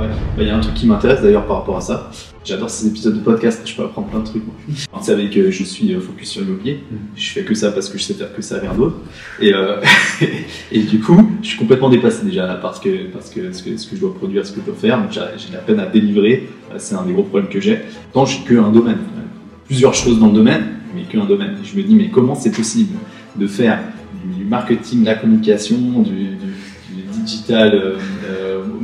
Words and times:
Ouais. 0.00 0.06
Bah, 0.36 0.42
Il 0.42 0.46
y 0.46 0.50
a 0.50 0.56
un 0.56 0.60
truc 0.60 0.74
qui 0.74 0.86
m'intéresse 0.86 1.22
d'ailleurs 1.22 1.46
par 1.46 1.58
rapport 1.58 1.76
à 1.76 1.80
ça. 1.80 2.10
J'adore 2.44 2.70
ces 2.70 2.86
épisodes 2.88 3.14
de 3.14 3.20
podcast, 3.20 3.60
je 3.66 3.74
peux 3.76 3.82
apprendre 3.84 4.08
plein 4.08 4.20
de 4.20 4.24
trucs. 4.24 4.44
Moi. 4.46 4.54
Vous 4.66 5.04
savez 5.04 5.28
que 5.28 5.50
je 5.50 5.62
suis 5.62 5.92
euh, 5.94 6.00
focus 6.00 6.30
sur 6.30 6.40
l'immobilier, 6.40 6.80
je 7.14 7.30
fais 7.32 7.42
que 7.42 7.54
ça 7.54 7.70
parce 7.70 7.88
que 7.90 7.98
je 7.98 8.02
sais 8.04 8.14
faire 8.14 8.34
que 8.34 8.40
ça, 8.40 8.58
rien 8.58 8.72
d'autre. 8.72 8.96
Et, 9.40 9.52
euh, 9.52 9.76
et 10.72 10.82
du 10.82 11.00
coup, 11.00 11.30
je 11.42 11.48
suis 11.48 11.58
complètement 11.58 11.90
dépassé 11.90 12.24
déjà 12.24 12.46
parce 12.62 12.80
que, 12.80 13.08
parce 13.12 13.28
que, 13.28 13.52
ce, 13.52 13.62
que 13.62 13.76
ce 13.76 13.86
que 13.86 13.94
je 13.96 14.00
dois 14.00 14.14
produire, 14.14 14.46
ce 14.46 14.52
que 14.52 14.60
je 14.62 14.66
dois 14.66 14.74
faire, 14.74 14.98
j'ai 15.10 15.48
de 15.50 15.52
la 15.54 15.58
peine 15.60 15.80
à 15.80 15.86
délivrer, 15.86 16.48
Euh, 16.72 16.76
c'est 16.78 16.94
un 16.94 17.02
des 17.04 17.12
gros 17.12 17.24
problèmes 17.24 17.50
que 17.50 17.60
j'ai. 17.60 17.80
Tant 18.12 18.24
j'ai 18.24 18.40
que 18.42 18.54
un 18.54 18.70
domaine, 18.70 18.98
plusieurs 19.66 19.92
choses 19.94 20.18
dans 20.18 20.28
le 20.28 20.32
domaine, 20.34 20.64
mais 20.94 21.02
qu'un 21.02 21.26
domaine. 21.26 21.56
Et 21.62 21.66
je 21.66 21.76
me 21.76 21.82
dis, 21.82 21.94
mais 21.94 22.08
comment 22.08 22.34
c'est 22.34 22.52
possible 22.56 22.96
de 23.36 23.46
faire 23.46 23.78
du 24.36 24.44
marketing, 24.44 25.00
de 25.02 25.06
la 25.06 25.14
communication, 25.16 25.76
du, 26.02 26.10
du- 26.10 27.02
du 27.02 27.02
digital, 27.24 27.74
euh, 27.74 27.96
euh, 27.96 27.96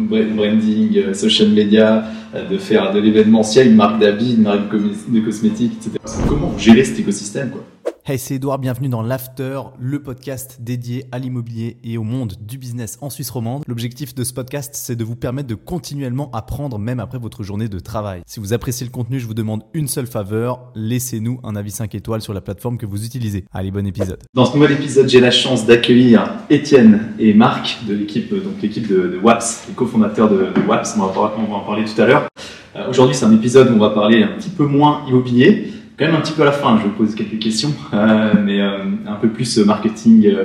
branding, 0.06 0.96
euh, 0.96 1.14
social 1.14 1.48
media, 1.50 2.04
euh, 2.34 2.48
de 2.48 2.56
faire 2.58 2.92
de 2.92 2.98
l'événementiel, 3.00 3.68
une 3.68 3.76
marque 3.76 4.00
d'habits, 4.00 4.34
une 4.34 4.42
marque 4.42 4.70
de 4.72 4.78
cosmé- 4.78 5.14
de 5.14 5.20
cosmétiques, 5.20 5.72
etc. 5.78 5.98
Comment 6.28 6.52
gérez 6.58 6.84
cet 6.84 6.98
écosystème 7.00 7.50
quoi? 7.50 7.64
Hey, 8.08 8.20
c'est 8.20 8.36
Edouard, 8.36 8.60
bienvenue 8.60 8.88
dans 8.88 9.02
l'After, 9.02 9.60
le 9.80 10.00
podcast 10.00 10.58
dédié 10.60 11.06
à 11.10 11.18
l'immobilier 11.18 11.76
et 11.82 11.98
au 11.98 12.04
monde 12.04 12.34
du 12.40 12.56
business 12.56 12.98
en 13.00 13.10
Suisse 13.10 13.30
romande. 13.30 13.64
L'objectif 13.66 14.14
de 14.14 14.22
ce 14.22 14.32
podcast, 14.32 14.76
c'est 14.76 14.94
de 14.94 15.02
vous 15.02 15.16
permettre 15.16 15.48
de 15.48 15.56
continuellement 15.56 16.30
apprendre 16.32 16.78
même 16.78 17.00
après 17.00 17.18
votre 17.18 17.42
journée 17.42 17.68
de 17.68 17.80
travail. 17.80 18.22
Si 18.24 18.38
vous 18.38 18.52
appréciez 18.52 18.86
le 18.86 18.92
contenu, 18.92 19.18
je 19.18 19.26
vous 19.26 19.34
demande 19.34 19.64
une 19.74 19.88
seule 19.88 20.06
faveur, 20.06 20.70
laissez-nous 20.76 21.40
un 21.42 21.56
avis 21.56 21.72
5 21.72 21.96
étoiles 21.96 22.22
sur 22.22 22.32
la 22.32 22.40
plateforme 22.40 22.78
que 22.78 22.86
vous 22.86 23.04
utilisez. 23.04 23.44
Allez, 23.52 23.72
bon 23.72 23.84
épisode. 23.84 24.20
Dans 24.34 24.44
ce 24.44 24.54
nouvel 24.54 24.70
épisode, 24.70 25.08
j'ai 25.08 25.18
la 25.18 25.32
chance 25.32 25.66
d'accueillir 25.66 26.30
Étienne 26.48 27.08
et 27.18 27.34
Marc 27.34 27.84
de 27.88 27.94
l'équipe, 27.94 28.30
de, 28.30 29.18
WAPS, 29.20 29.64
les 29.66 29.74
cofondateurs 29.74 30.30
de, 30.30 30.52
WAPS. 30.64 30.94
On 30.96 31.06
va, 31.06 31.34
on 31.38 31.50
va 31.50 31.56
en 31.56 31.64
parler 31.64 31.84
tout 31.84 32.00
à 32.00 32.06
l'heure. 32.06 32.28
Euh, 32.76 32.88
Aujourd'hui, 32.88 33.16
c'est 33.16 33.24
un 33.24 33.34
épisode 33.34 33.68
où 33.70 33.74
on 33.74 33.78
va 33.78 33.90
parler 33.90 34.22
un 34.22 34.28
petit 34.38 34.50
peu 34.50 34.66
moins 34.66 35.02
immobilier, 35.08 35.72
quand 35.96 36.06
même 36.06 36.14
un 36.14 36.20
petit 36.20 36.32
peu 36.32 36.42
à 36.42 36.46
la 36.46 36.52
fin. 36.52 36.78
Je 36.78 36.84
vous 36.84 36.90
poser 36.90 37.16
quelques 37.16 37.38
questions, 37.42 37.72
euh, 37.92 38.34
mais 38.42 38.60
euh, 38.60 38.84
un 39.06 39.14
peu 39.14 39.28
plus 39.28 39.58
euh, 39.58 39.64
marketing, 39.64 40.26
euh, 40.26 40.44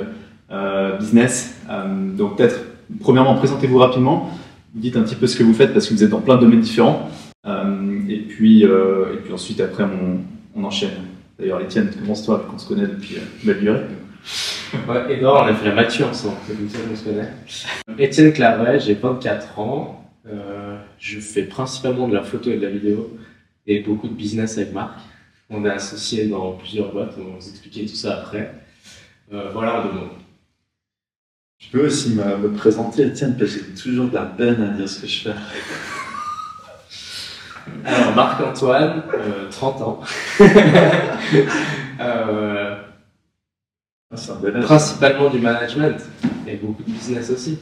euh, 0.50 0.96
business. 0.98 1.56
Euh, 1.70 2.10
donc 2.16 2.36
peut-être, 2.36 2.60
premièrement, 3.00 3.34
présentez-vous 3.36 3.78
rapidement. 3.78 4.30
Dites 4.74 4.96
un 4.96 5.02
petit 5.02 5.16
peu 5.16 5.26
ce 5.26 5.36
que 5.36 5.42
vous 5.42 5.52
faites 5.54 5.72
parce 5.74 5.86
que 5.86 5.94
vous 5.94 6.02
êtes 6.02 6.10
dans 6.10 6.20
plein 6.20 6.36
de 6.36 6.40
domaines 6.42 6.60
différents. 6.60 7.10
Et 8.08 8.20
puis, 8.20 8.62
et 8.62 9.16
puis 9.22 9.32
ensuite, 9.32 9.60
après, 9.60 9.84
on, 9.84 10.20
on 10.58 10.64
enchaîne. 10.64 10.90
D'ailleurs, 11.38 11.60
Étienne, 11.60 11.90
commence-toi, 11.90 12.38
vu 12.38 12.50
qu'on 12.50 12.58
se 12.58 12.68
connaît 12.68 12.86
depuis 12.86 13.16
belle 13.44 13.60
durée. 13.60 13.80
Ouais, 14.88 15.14
Edouard, 15.14 15.44
on 15.44 15.48
a 15.48 15.54
fait 15.54 15.68
la 15.68 15.74
mature 15.74 16.08
ensemble, 16.08 16.36
c'est 16.46 16.56
comme 16.56 16.68
ça 16.70 16.78
qu'on 16.88 16.96
se 16.96 17.04
connaît. 17.04 18.02
Étienne 18.02 18.32
Claret, 18.32 18.80
j'ai 18.80 18.94
24 18.94 19.58
ans. 19.58 20.02
Je 20.98 21.20
fais 21.20 21.42
principalement 21.42 22.08
de 22.08 22.14
la 22.14 22.22
photo 22.22 22.50
et 22.50 22.56
de 22.56 22.62
la 22.62 22.70
vidéo 22.70 23.18
et 23.66 23.80
beaucoup 23.80 24.08
de 24.08 24.14
business 24.14 24.56
avec 24.56 24.72
Marc. 24.72 24.92
On 25.54 25.64
est 25.66 25.70
associés 25.70 26.28
dans 26.28 26.52
plusieurs 26.52 26.90
boîtes, 26.92 27.12
on 27.18 27.24
va 27.24 27.30
vous 27.38 27.48
expliquer 27.48 27.84
tout 27.86 27.94
ça 27.94 28.20
après. 28.20 28.54
Euh, 29.32 29.50
voilà 29.52 29.80
en 29.80 29.84
deux 29.84 29.92
mots. 29.92 30.08
Je 31.58 31.68
peux 31.70 31.86
aussi 31.86 32.14
me, 32.14 32.36
me 32.38 32.52
présenter, 32.56 33.06
Étienne, 33.06 33.36
parce 33.38 33.54
que 33.54 33.60
j'ai 33.64 33.74
toujours 33.82 34.08
de 34.08 34.14
la 34.14 34.24
peine 34.24 34.62
à 34.62 34.68
dire 34.76 34.88
ce 34.88 35.00
que 35.02 35.06
je 35.06 35.28
fais. 35.28 35.34
Alors, 37.84 38.14
Marc-Antoine, 38.16 39.02
euh, 39.14 39.48
30 39.50 39.82
ans. 39.82 40.00
Euh, 42.00 42.76
Ah, 44.10 44.16
C'est 44.16 44.32
un 44.32 44.36
bel 44.36 44.56
âge. 44.56 44.64
principalement 44.64 45.30
du 45.30 45.38
management 45.38 45.96
et 46.48 46.56
beaucoup 46.56 46.82
de 46.82 46.90
business 46.90 47.30
aussi. 47.30 47.58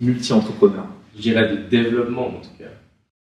Multi-entrepreneur. 0.00 0.86
Je 1.14 1.20
dirais 1.22 1.54
du 1.54 1.64
développement 1.68 2.28
en 2.28 2.40
tout 2.40 2.48
cas. 2.58 2.70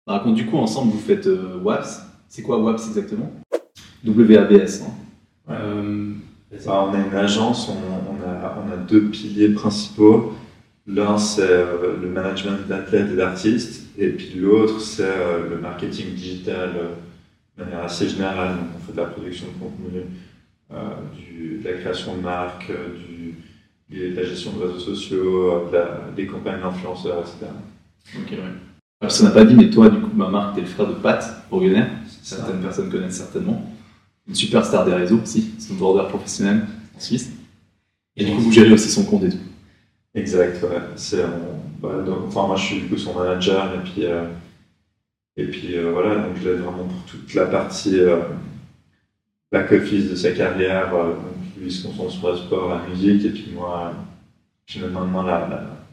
Par 0.05 0.21
contre, 0.21 0.35
du 0.35 0.45
coup, 0.45 0.57
ensemble, 0.57 0.91
vous 0.91 0.99
faites 0.99 1.25
euh, 1.25 1.57
WAPS. 1.63 2.01
C'est 2.29 2.43
quoi 2.43 2.59
WAPS 2.59 2.87
exactement? 2.89 3.31
WABS. 4.05 4.83
hein. 4.83 4.91
Euh, 5.51 6.13
Enfin, 6.53 6.89
on 6.91 6.93
est 6.93 7.07
une 7.07 7.15
agence, 7.15 7.69
on, 7.69 7.71
on 7.73 8.29
a, 8.29 8.57
on 8.67 8.73
a 8.73 8.75
deux 8.75 9.05
piliers 9.05 9.49
principaux. 9.53 10.33
L'un, 10.85 11.17
c'est 11.17 11.43
euh, 11.43 11.95
le 12.01 12.09
management 12.09 12.67
d'athlètes 12.67 13.09
et 13.13 13.15
d'artistes, 13.15 13.83
et 13.97 14.09
puis 14.09 14.33
l'autre, 14.35 14.81
c'est 14.81 15.03
euh, 15.05 15.49
le 15.49 15.57
marketing 15.61 16.13
digital 16.13 16.71
euh, 16.75 16.89
de 17.57 17.63
manière 17.63 17.85
assez 17.85 18.09
générale. 18.09 18.49
Donc, 18.57 18.65
on 18.75 18.85
fait 18.85 18.91
de 18.91 18.97
la 18.97 19.05
production 19.05 19.45
de 19.47 19.63
contenu, 19.63 20.01
euh, 20.73 20.75
du- 21.15 21.59
de 21.63 21.69
la 21.69 21.77
création 21.77 22.17
de 22.17 22.21
marques, 22.21 22.69
euh, 22.69 23.31
de 23.89 24.13
la 24.15 24.23
gestion 24.25 24.51
de 24.51 24.63
réseaux 24.65 24.79
sociaux, 24.79 25.51
euh, 25.53 25.69
de 25.69 25.73
la- 25.77 25.99
des 26.15 26.25
campagnes 26.27 26.59
d'influenceurs, 26.61 27.19
etc. 27.21 27.45
Ok, 28.17 28.31
ouais. 28.31 28.37
Alors, 28.99 29.11
ça 29.11 29.23
n'a 29.23 29.31
pas 29.31 29.45
dit, 29.45 29.55
mais 29.55 29.69
toi, 29.69 29.89
du 29.89 29.99
coup, 30.01 30.09
bah, 30.13 30.27
Marc, 30.29 30.55
t'es 30.55 30.61
le 30.61 30.67
frère 30.67 30.87
de 30.87 30.95
Pat, 30.95 31.45
Bourguenais. 31.49 31.87
Certaines 32.21 32.59
personnes 32.59 32.89
connaissent 32.91 33.17
certainement. 33.17 33.70
Une 34.31 34.35
superstar 34.35 34.85
des 34.85 34.93
réseaux 34.93 35.19
aussi, 35.21 35.51
snowboarder 35.59 36.07
professionnel 36.07 36.65
en 36.95 36.99
Suisse. 37.01 37.31
Et 38.15 38.23
du 38.23 38.31
coup, 38.31 38.39
vous 38.39 38.51
gérez 38.53 38.71
aussi 38.71 38.89
son 38.89 39.03
compte 39.03 39.25
et 39.25 39.29
tout. 39.29 39.37
Exact, 40.15 40.63
ouais. 40.63 40.79
C'est, 40.95 41.21
on- 41.25 41.59
bah, 41.81 42.01
donc, 42.01 42.27
enfin, 42.29 42.47
moi, 42.47 42.55
je 42.55 42.63
suis 42.63 42.79
du 42.79 42.87
coup 42.87 42.95
son 42.97 43.13
manager, 43.13 43.75
et 43.75 43.83
puis, 43.83 44.05
euh, 44.05 44.23
et 45.35 45.43
puis 45.47 45.75
euh, 45.77 45.91
voilà, 45.91 46.15
donc 46.15 46.37
je 46.41 46.47
l'aide 46.49 46.59
vraiment 46.61 46.85
pour 46.85 47.03
toute 47.07 47.33
la 47.33 47.45
partie 47.45 47.99
euh, 47.99 48.21
back-office 49.51 50.09
de 50.11 50.15
sa 50.15 50.31
carrière. 50.31 50.91
donc 50.91 51.17
lui, 51.57 51.65
il 51.65 51.71
se 51.73 51.85
concentre 51.85 52.11
sur 52.11 52.31
le 52.31 52.37
sport, 52.37 52.69
la 52.69 52.87
musique, 52.87 53.25
et 53.25 53.31
puis 53.31 53.51
moi, 53.53 53.91
je 54.65 54.79
mets 54.79 54.87
maintenant 54.93 55.23
la, 55.23 55.39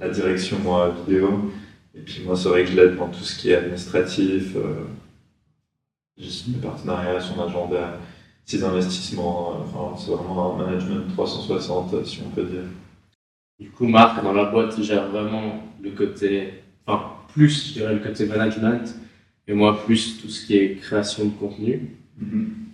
la, 0.00 0.06
la 0.06 0.14
direction, 0.14 0.60
moi, 0.60 0.94
vidéo. 1.08 1.50
Et 1.92 2.02
puis 2.02 2.22
moi, 2.24 2.36
c'est 2.36 2.50
vrai 2.50 2.62
que 2.62 2.70
je 2.70 2.76
l'aide 2.76 2.94
dans 2.96 3.08
tout 3.08 3.24
ce 3.24 3.36
qui 3.36 3.50
est 3.50 3.56
administratif, 3.56 4.54
gestion 6.16 6.52
des 6.52 6.60
partenariats, 6.60 7.20
son 7.20 7.40
agenda, 7.42 7.98
ses 8.48 8.64
investissements. 8.64 9.52
euh, 9.52 9.64
Enfin, 9.64 9.96
c'est 9.98 10.10
vraiment 10.10 10.54
un 10.54 10.64
management 10.66 11.06
360, 11.12 11.94
euh, 11.94 12.04
si 12.04 12.20
on 12.26 12.30
peut 12.30 12.44
dire. 12.44 12.64
Du 13.60 13.70
coup, 13.70 13.86
Marc, 13.86 14.22
dans 14.22 14.32
la 14.32 14.44
boîte, 14.46 14.80
gère 14.82 15.08
vraiment 15.08 15.62
le 15.82 15.90
côté, 15.90 16.54
enfin, 16.86 17.12
plus, 17.34 17.68
je 17.68 17.72
dirais, 17.74 17.94
le 17.94 18.00
côté 18.00 18.24
management, 18.26 18.94
et 19.46 19.52
moi, 19.52 19.78
plus 19.84 20.20
tout 20.20 20.28
ce 20.28 20.46
qui 20.46 20.56
est 20.56 20.76
création 20.76 21.26
de 21.26 21.30
contenu. 21.30 21.96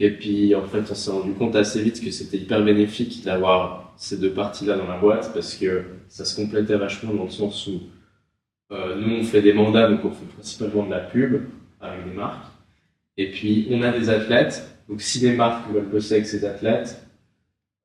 Et 0.00 0.10
puis, 0.10 0.54
en 0.54 0.64
fait, 0.64 0.84
on 0.90 0.94
s'est 0.94 1.10
rendu 1.10 1.32
compte 1.32 1.56
assez 1.56 1.82
vite 1.82 2.02
que 2.02 2.10
c'était 2.10 2.38
hyper 2.38 2.62
bénéfique 2.64 3.22
d'avoir 3.24 3.92
ces 3.96 4.18
deux 4.18 4.32
parties-là 4.32 4.76
dans 4.76 4.86
la 4.86 4.98
boîte, 4.98 5.32
parce 5.34 5.54
que 5.56 5.84
ça 6.08 6.24
se 6.24 6.36
complétait 6.40 6.76
vachement 6.76 7.12
dans 7.14 7.24
le 7.24 7.30
sens 7.30 7.66
où 7.66 7.80
euh, 8.72 8.96
nous, 9.00 9.16
on 9.16 9.24
fait 9.24 9.42
des 9.42 9.52
mandats, 9.52 9.88
donc 9.88 10.04
on 10.04 10.10
fait 10.10 10.26
principalement 10.34 10.84
de 10.86 10.90
la 10.90 11.00
pub 11.00 11.42
avec 11.80 12.04
des 12.08 12.14
marques. 12.14 12.46
Et 13.16 13.30
puis, 13.30 13.66
on 13.70 13.82
a 13.82 13.90
des 13.96 14.08
athlètes, 14.08 14.73
donc 14.88 15.00
si 15.00 15.20
des 15.20 15.34
marques 15.34 15.70
veulent 15.72 15.88
bosser 15.88 16.14
avec 16.14 16.26
ces 16.26 16.44
athlètes 16.44 17.04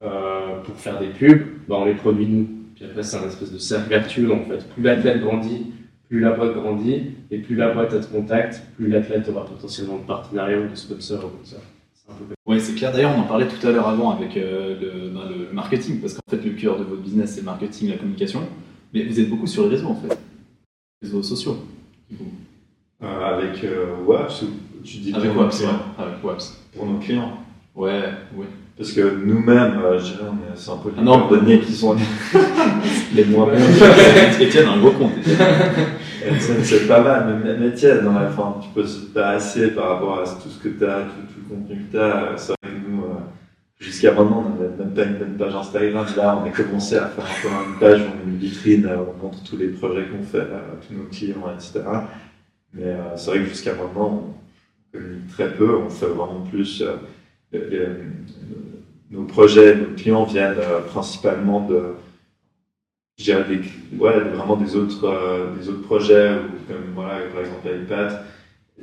euh, 0.03 0.59
pour 0.63 0.75
faire 0.75 0.99
des 0.99 1.09
pubs, 1.09 1.41
bah, 1.67 1.77
on 1.79 1.85
les 1.85 1.95
produit 1.95 2.27
nous. 2.27 2.47
Puis 2.75 2.85
après, 2.85 3.03
c'est 3.03 3.17
un 3.17 3.27
espèce 3.27 3.51
de 3.51 3.57
cercle 3.57 3.89
vertueux. 3.89 4.31
En 4.31 4.43
fait, 4.45 4.67
plus 4.69 4.83
l'athlète 4.83 5.21
grandit, 5.21 5.67
plus 6.09 6.19
la 6.19 6.31
boîte 6.31 6.53
grandit, 6.53 7.11
et 7.31 7.39
plus 7.39 7.55
la 7.55 7.73
boîte 7.73 7.93
a 7.93 7.99
de 7.99 8.05
contact, 8.05 8.61
plus 8.75 8.87
l'athlète 8.87 9.29
aura 9.29 9.45
potentiellement 9.45 9.97
de 9.97 10.03
partenariat 10.03 10.59
ou 10.59 10.69
de 10.69 10.75
sponsor 10.75 11.25
ou 11.25 11.29
comme 11.29 11.45
ça. 11.45 11.57
C'est 11.93 12.11
un 12.11 12.15
peu 12.15 12.23
comme 12.25 12.35
Oui, 12.45 12.59
c'est 12.59 12.75
clair. 12.75 12.91
D'ailleurs, 12.91 13.13
on 13.15 13.21
en 13.21 13.27
parlait 13.27 13.47
tout 13.47 13.65
à 13.65 13.71
l'heure 13.71 13.87
avant 13.87 14.11
avec 14.11 14.35
euh, 14.37 14.79
le, 14.79 15.09
ben, 15.09 15.29
le 15.29 15.53
marketing, 15.53 16.01
parce 16.01 16.13
qu'en 16.13 16.21
fait, 16.29 16.43
le 16.43 16.51
cœur 16.51 16.77
de 16.77 16.83
votre 16.83 17.01
business, 17.01 17.33
c'est 17.33 17.41
le 17.41 17.45
marketing, 17.45 17.89
la 17.89 17.97
communication. 17.97 18.41
Mais 18.93 19.03
vous 19.03 19.19
êtes 19.19 19.29
beaucoup 19.29 19.47
sur 19.47 19.63
les 19.63 19.69
réseaux, 19.75 19.89
en 19.89 19.95
fait. 19.95 20.17
Les 21.01 21.07
réseaux 21.07 21.23
sociaux. 21.23 21.57
Euh, 23.01 23.05
avec 23.05 23.63
euh, 23.63 23.95
WAPS 24.05 24.41
ou 24.41 24.47
tu 24.83 24.97
dis 24.97 25.13
Avec 25.15 25.35
WAPS, 25.35 25.59
ouais. 25.61 25.65
clients 25.67 25.79
Avec 25.97 26.23
WAPS. 26.23 26.57
Pour 26.75 26.85
nos 26.85 26.97
clients. 26.99 27.31
Ouais, 27.75 28.03
ouais. 28.35 28.45
Parce 28.77 28.91
que 28.93 29.01
nous-mêmes, 29.25 29.79
euh, 29.83 29.99
je 29.99 30.05
dirais, 30.05 30.23
on 30.29 30.35
est- 30.53 30.55
c'est 30.55 30.71
un 30.71 30.77
peu 30.77 30.89
les 30.89 30.95
Ah 30.99 31.01
non, 31.01 31.19
cordonniers 31.27 31.59
qui 31.59 31.73
sont 31.73 31.95
les 33.13 33.25
moins 33.25 33.45
bons. 33.45 33.51
Étienne 34.39 34.67
a 34.67 34.71
un 34.71 34.79
gros 34.79 34.91
compte. 34.91 35.17
Étienne. 35.17 35.37
Etienne, 36.25 36.63
c'est 36.63 36.87
pas 36.87 37.01
mal, 37.01 37.25
mais 37.43 37.53
même 37.53 37.63
Etienne, 37.67 38.03
dans 38.05 38.13
la 38.13 38.27
fin, 38.29 38.55
tu 38.61 38.69
peux 38.73 38.85
se 38.85 39.17
assez 39.19 39.71
par 39.71 39.89
rapport 39.89 40.19
à 40.19 40.23
tout 40.23 40.49
ce 40.49 40.59
que 40.63 40.69
tu 40.69 40.85
as, 40.85 41.01
tout, 41.01 41.33
tout 41.33 41.39
le 41.49 41.55
contenu 41.55 41.85
que 41.85 41.91
tu 41.91 41.99
as. 41.99 42.33
C'est 42.37 42.53
vrai 42.61 42.71
que 42.71 42.89
nous, 42.89 43.03
euh, 43.03 43.07
jusqu'à 43.79 44.13
maintenant, 44.13 44.45
on 44.47 44.61
n'avait 44.61 44.75
même 44.77 44.93
pas 44.93 45.03
une 45.03 45.15
bonne 45.17 45.37
page 45.37 45.55
Instagram. 45.55 46.05
Là, 46.15 46.41
on 46.41 46.47
a 46.47 46.51
commencé 46.51 46.95
à 46.97 47.07
faire 47.07 47.25
un 47.25 47.41
peu 47.41 47.69
une 47.73 47.79
page 47.79 48.01
on 48.01 48.19
a 48.27 48.31
une 48.31 48.37
vitrine, 48.37 48.85
euh, 48.85 48.97
on 49.19 49.23
montre 49.25 49.43
tous 49.43 49.57
les 49.57 49.67
projets 49.67 50.05
qu'on 50.05 50.23
fait 50.23 50.39
à 50.39 50.61
tous 50.87 50.93
nos 50.93 51.03
clients, 51.11 51.51
etc. 51.53 51.81
Mais 52.73 52.83
euh, 52.85 53.15
c'est 53.17 53.31
vrai 53.31 53.39
que 53.39 53.45
jusqu'à 53.49 53.71
maintenant, 53.71 54.23
on 54.23 54.33
très 55.29 55.53
peu, 55.53 55.77
on 55.77 55.89
fait 55.89 56.07
vraiment 56.07 56.41
plus. 56.49 56.83
euh, 57.53 57.95
nos 59.11 59.23
projets, 59.23 59.75
nos 59.75 59.95
clients 59.95 60.23
viennent 60.23 60.57
euh, 60.59 60.81
principalement 60.81 61.65
de, 61.67 61.81
je 63.17 63.23
dirais 63.23 63.43
des, 63.49 63.61
vraiment 63.97 64.55
des 64.55 64.75
autres, 64.75 65.05
euh, 65.05 65.55
des 65.55 65.67
autres 65.69 65.81
projets, 65.81 66.31
comme 66.67 66.93
voilà, 66.93 67.19
par 67.33 67.41
exemple 67.41 67.67
iPad. 67.83 68.23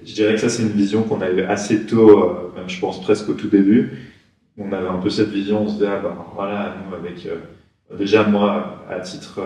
Je 0.05 0.15
dirais 0.15 0.35
que 0.35 0.41
ça, 0.41 0.49
c'est 0.49 0.63
une 0.63 0.71
vision 0.71 1.05
qu'on 1.05 1.21
a 1.21 1.31
eu 1.31 1.43
assez 1.43 1.87
tôt, 1.87 2.53
même 2.55 2.69
je 2.69 2.79
pense 2.81 3.01
presque 3.01 3.29
au 3.29 3.35
tout 3.35 3.49
début. 3.49 3.93
On 4.59 4.73
avait 4.73 4.89
un 4.89 4.99
peu 4.99 5.11
cette 5.11 5.29
vision, 5.29 5.63
on 5.63 5.69
se 5.69 5.75
disait, 5.75 5.87
ah 5.87 6.01
ben 6.03 6.17
voilà, 6.35 6.77
nous 6.87 6.95
avec. 6.95 7.27
déjà, 7.97 8.25
moi, 8.25 8.85
à 8.91 9.01
titre, 9.01 9.41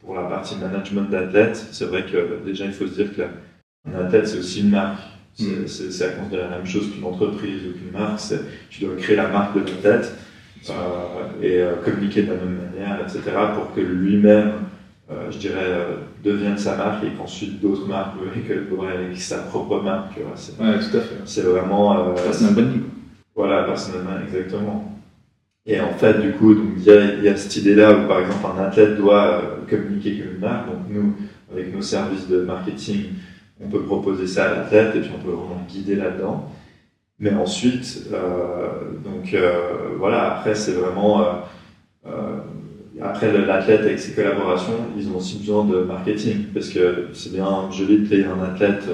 pour 0.00 0.14
la 0.14 0.24
partie 0.24 0.56
management 0.56 1.08
d'athlète, 1.10 1.56
c'est 1.72 1.86
vrai 1.86 2.04
que 2.04 2.40
déjà 2.44 2.66
il 2.66 2.72
faut 2.72 2.86
se 2.86 2.94
dire 2.94 3.14
qu'un 3.14 3.98
athlète 3.98 4.28
c'est 4.28 4.38
aussi 4.38 4.60
une 4.60 4.70
marque. 4.70 5.11
C'est 5.34 5.44
Mm. 5.44 5.66
c'est- 5.66 6.04
à 6.04 6.08
considérer 6.10 6.42
la 6.42 6.58
même 6.58 6.66
chose 6.66 6.90
qu'une 6.92 7.04
entreprise 7.04 7.60
ou 7.68 7.72
qu'une 7.78 7.90
marque. 7.98 8.20
Tu 8.70 8.84
dois 8.84 8.94
créer 8.96 9.16
la 9.16 9.28
marque 9.28 9.54
de 9.54 9.60
l'athlète 9.60 10.12
euh, 10.70 10.72
et 11.42 11.60
euh, 11.60 11.76
communiquer 11.84 12.22
de 12.22 12.28
la 12.28 12.34
même 12.36 12.58
manière, 12.70 13.00
etc. 13.00 13.20
pour 13.54 13.74
que 13.74 13.80
lui-même, 13.80 14.52
euh, 15.10 15.30
je 15.30 15.38
dirais, 15.38 15.86
devienne 16.22 16.58
sa 16.58 16.76
marque 16.76 17.02
et 17.04 17.08
qu'ensuite 17.16 17.60
d'autres 17.60 17.86
marques 17.88 18.14
et 18.36 18.40
que 18.40 18.52
avec 18.52 19.16
sa 19.20 19.38
propre 19.38 19.80
marque. 19.82 20.14
Tu 20.14 20.20
vois. 20.20 20.32
C'est- 20.36 20.60
Ouais, 20.62 20.78
tout 20.78 20.96
à 20.96 21.00
fait. 21.00 21.16
C'est 21.24 21.42
vraiment. 21.42 22.12
Personal 22.14 22.64
voilà, 23.34 23.62
personnellement, 23.64 24.18
exactement. 24.26 24.98
Et 25.64 25.80
en 25.80 25.92
fait, 25.94 26.20
du 26.20 26.32
coup, 26.32 26.54
il 26.76 26.82
y, 26.82 27.24
y 27.24 27.28
a 27.28 27.36
cette 27.36 27.56
idée-là 27.56 27.96
où, 27.96 28.06
par 28.08 28.20
exemple, 28.20 28.44
un 28.58 28.62
athlète 28.64 28.96
doit 28.96 29.40
communiquer 29.70 30.18
comme 30.18 30.34
une 30.34 30.40
marque. 30.40 30.66
Donc, 30.66 30.76
nous, 30.90 31.14
avec 31.50 31.74
nos 31.74 31.80
services 31.80 32.28
de 32.28 32.42
marketing, 32.42 33.04
on 33.64 33.68
peut 33.68 33.82
proposer 33.82 34.26
ça 34.26 34.50
à 34.50 34.54
l'athlète 34.56 34.94
et 34.96 35.00
puis 35.00 35.10
on 35.16 35.22
peut 35.22 35.30
vraiment 35.30 35.62
le 35.66 35.72
guider 35.72 35.96
là-dedans. 35.96 36.50
Mais 37.20 37.32
ensuite, 37.32 38.08
euh, 38.12 38.68
donc 39.04 39.32
euh, 39.34 39.94
voilà, 39.98 40.32
après, 40.36 40.54
c'est 40.54 40.72
vraiment. 40.72 41.24
euh, 42.06 42.36
après, 43.00 43.32
l'athlète 43.46 43.80
avec 43.80 43.98
ses 43.98 44.12
collaborations, 44.12 44.74
ils 44.96 45.08
ont 45.08 45.16
aussi 45.16 45.38
besoin 45.38 45.64
de 45.64 45.78
marketing 45.80 46.46
parce 46.52 46.68
que 46.68 47.08
c'est 47.14 47.32
bien 47.32 47.70
joli 47.70 47.98
de 48.00 48.06
payer 48.08 48.24
un 48.24 48.42
athlète 48.42 48.86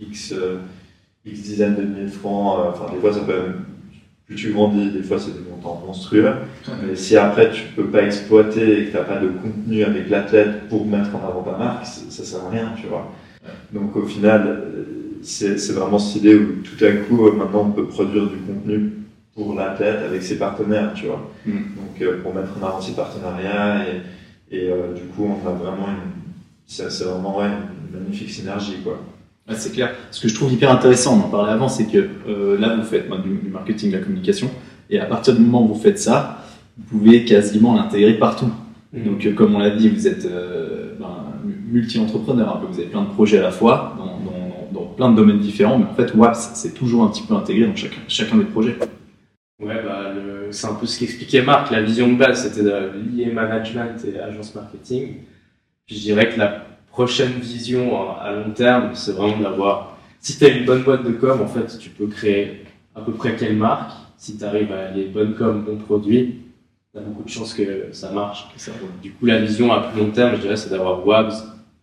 X, 0.00 0.34
X 1.24 1.40
dizaines 1.42 1.76
de 1.76 1.82
milliers 1.82 2.04
de 2.06 2.10
francs. 2.10 2.58
Enfin, 2.70 2.92
des 2.92 2.98
fois, 3.00 3.12
ça 3.12 3.20
peut 3.20 3.32
même 3.36 3.64
plus 4.26 4.34
tu 4.36 4.52
grandis, 4.52 4.90
des 4.90 5.02
fois 5.02 5.18
c'est 5.18 5.32
des 5.32 5.50
montants 5.50 5.82
monstrueux. 5.84 6.32
Mais 6.86 6.96
si 6.96 7.16
après 7.16 7.50
tu 7.50 7.64
peux 7.76 7.86
pas 7.86 8.02
exploiter 8.02 8.80
et 8.80 8.84
que 8.86 8.90
tu 8.92 8.96
n'as 8.96 9.02
pas 9.04 9.18
de 9.18 9.28
contenu 9.28 9.82
avec 9.84 10.08
l'athlète 10.08 10.68
pour 10.68 10.86
mettre 10.86 11.14
en 11.16 11.28
avant 11.28 11.42
ta 11.42 11.56
marque, 11.58 11.84
c'est- 11.86 12.10
ça 12.10 12.24
sert 12.24 12.46
à 12.46 12.50
rien, 12.50 12.72
tu 12.80 12.86
vois. 12.86 13.12
Donc 13.72 13.96
au 13.96 14.06
final, 14.06 14.46
euh, 14.46 14.84
c'est 15.22 15.72
vraiment 15.72 15.98
cette 15.98 16.16
idée 16.16 16.34
où 16.34 16.62
tout 16.62 16.84
à 16.84 16.92
coup, 16.92 17.26
euh, 17.26 17.32
maintenant, 17.32 17.66
on 17.68 17.72
peut 17.72 17.86
produire 17.86 18.26
du 18.26 18.36
contenu 18.36 18.92
pour 19.34 19.54
l'athlète 19.54 20.00
avec 20.06 20.22
ses 20.22 20.38
partenaires, 20.38 20.92
tu 20.94 21.06
vois. 21.06 21.30
Mm. 21.46 21.50
Donc 21.52 22.02
euh, 22.02 22.22
pour 22.22 22.34
mettre 22.34 22.50
en 22.60 22.66
avant 22.66 22.80
ses 22.80 22.92
partenariats 22.92 23.84
et, 23.86 24.56
et 24.56 24.70
euh, 24.70 24.94
du 24.94 25.02
coup, 25.02 25.26
on 25.26 25.48
a 25.48 25.52
vraiment 25.52 25.88
une. 25.88 26.22
C'est 26.66 27.04
vraiment 27.04 27.38
ouais, 27.38 27.46
une 27.46 28.00
magnifique 28.00 28.30
synergie, 28.30 28.76
quoi. 28.82 28.98
C'est 29.54 29.72
clair. 29.72 29.92
Ce 30.10 30.22
que 30.22 30.28
je 30.28 30.34
trouve 30.34 30.52
hyper 30.52 30.70
intéressant, 30.70 31.18
on 31.18 31.26
en 31.26 31.28
parlait 31.28 31.52
avant, 31.52 31.68
c'est 31.68 31.86
que 31.86 32.08
euh, 32.28 32.58
là, 32.58 32.76
vous 32.76 32.84
faites 32.84 33.10
du, 33.22 33.34
du 33.34 33.50
marketing, 33.50 33.90
de 33.90 33.96
la 33.96 34.02
communication, 34.02 34.50
et 34.88 34.98
à 34.98 35.04
partir 35.06 35.34
du 35.34 35.42
moment 35.42 35.64
où 35.64 35.74
vous 35.74 35.80
faites 35.80 35.98
ça, 35.98 36.44
vous 36.78 36.98
pouvez 36.98 37.24
quasiment 37.24 37.74
l'intégrer 37.74 38.14
partout. 38.14 38.50
Donc, 38.92 39.26
euh, 39.26 39.32
comme 39.34 39.54
on 39.54 39.58
l'a 39.58 39.70
dit, 39.70 39.88
vous 39.88 40.06
êtes 40.06 40.24
euh, 40.26 40.94
ben, 40.98 41.21
multi-entrepreneur, 41.72 42.56
un 42.56 42.60
peu, 42.60 42.66
vous 42.66 42.78
avez 42.78 42.88
plein 42.88 43.02
de 43.02 43.08
projets 43.10 43.38
à 43.38 43.42
la 43.42 43.50
fois, 43.50 43.94
dans, 43.98 44.04
dans- 44.06 44.68
dans 44.72 44.86
plein 44.86 45.10
de 45.10 45.16
domaines 45.16 45.40
différents, 45.40 45.78
mais 45.78 45.84
en 45.86 45.94
fait, 45.94 46.14
WAPS, 46.14 46.52
c'est 46.54 46.72
toujours 46.74 47.02
un 47.02 47.08
petit 47.08 47.22
peu 47.22 47.34
intégré 47.34 47.66
dans 47.66 47.74
chacun, 47.76 48.00
chacun 48.08 48.36
des 48.36 48.44
projets. 48.44 48.76
Ouais, 49.60 49.82
bah, 49.84 50.12
c'est 50.50 50.66
un 50.66 50.74
peu 50.74 50.86
ce 50.86 50.98
qu'expliquait 50.98 51.42
Marc. 51.42 51.70
La 51.70 51.82
vision 51.82 52.08
de 52.08 52.14
base, 52.16 52.42
c'était 52.42 52.62
de 52.64 52.92
lier 53.14 53.26
management 53.32 54.02
et 54.06 54.18
agence 54.18 54.54
marketing. 54.54 55.16
Puis 55.86 55.96
je 55.96 56.00
dirais 56.00 56.28
que 56.30 56.38
la 56.38 56.64
prochaine 56.90 57.32
vision 57.32 58.10
à 58.18 58.32
long 58.32 58.50
terme, 58.50 58.90
c'est 58.94 59.12
vraiment 59.12 59.38
d'avoir. 59.38 59.96
Si 60.20 60.38
tu 60.38 60.44
as 60.44 60.48
une 60.48 60.64
bonne 60.64 60.82
boîte 60.82 61.04
de 61.04 61.12
com, 61.12 61.40
en 61.42 61.46
fait, 61.46 61.78
tu 61.78 61.90
peux 61.90 62.06
créer 62.06 62.64
à 62.94 63.00
peu 63.00 63.12
près 63.12 63.36
quelle 63.36 63.56
marque. 63.56 63.92
Si 64.16 64.36
tu 64.36 64.44
arrives 64.44 64.72
à 64.72 64.90
lier 64.90 65.06
bonne 65.06 65.34
com, 65.34 65.62
bon 65.66 65.76
produit, 65.76 66.38
tu 66.92 66.98
as 66.98 67.02
beaucoup 67.02 67.24
de 67.24 67.28
chances 67.28 67.54
que 67.54 67.88
ça 67.92 68.10
marche. 68.10 68.48
Que 68.54 68.60
ça 68.60 68.72
roule. 68.80 68.90
Du 69.02 69.12
coup, 69.12 69.26
la 69.26 69.38
vision 69.40 69.72
à 69.72 69.80
plus 69.80 70.00
long 70.00 70.10
terme, 70.10 70.36
je 70.36 70.40
dirais, 70.42 70.56
c'est 70.56 70.70
d'avoir 70.70 71.06
Wabs 71.06 71.32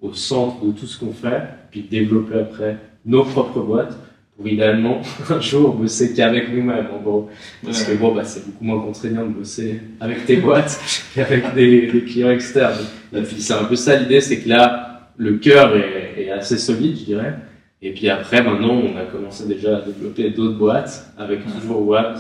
au 0.02 0.14
centre 0.14 0.66
de 0.66 0.72
tout 0.72 0.86
ce 0.86 1.00
qu'on 1.00 1.14
fait, 1.14 1.44
puis 1.72 1.82
développer 1.82 2.40
après 2.40 2.78
nos 3.06 3.24
propres 3.24 3.62
boîtes 3.62 3.98
pour 4.36 4.48
idéalement 4.48 5.02
un 5.30 5.42
jour 5.42 5.74
bosser 5.74 6.14
qu'avec 6.14 6.50
nous-mêmes, 6.54 6.88
en 6.94 7.02
gros. 7.02 7.30
Parce 7.64 7.84
que 7.84 7.94
bon, 7.94 8.16
bah, 8.16 8.24
c'est 8.24 8.46
beaucoup 8.46 8.64
moins 8.64 8.80
contraignant 8.82 9.26
de 9.26 9.34
bosser 9.34 9.82
avec 10.00 10.26
tes 10.26 10.38
boîtes 10.38 10.80
qu'avec 11.16 11.54
des, 11.54 11.88
des 11.88 12.04
clients 12.04 12.32
externes. 12.32 12.86
Et 13.14 13.22
puis 13.22 13.42
c'est 13.42 13.54
un 13.54 13.66
peu 13.66 13.76
ça 13.76 13.98
l'idée, 13.98 14.22
c'est 14.22 14.40
que 14.40 14.50
là, 14.50 15.12
le 15.18 15.38
cœur 15.38 15.76
est, 15.76 16.24
est 16.24 16.30
assez 16.30 16.58
solide, 16.58 16.98
je 16.98 17.06
dirais. 17.06 17.36
Et 17.82 17.94
puis 17.94 18.10
après, 18.10 18.42
maintenant, 18.44 18.74
on 18.74 18.98
a 18.98 19.06
commencé 19.06 19.48
déjà 19.48 19.78
à 19.78 19.82
développer 19.82 20.30
d'autres 20.32 20.58
boîtes 20.58 21.14
avec 21.18 21.40
toujours 21.46 21.86
Wabs 21.88 22.20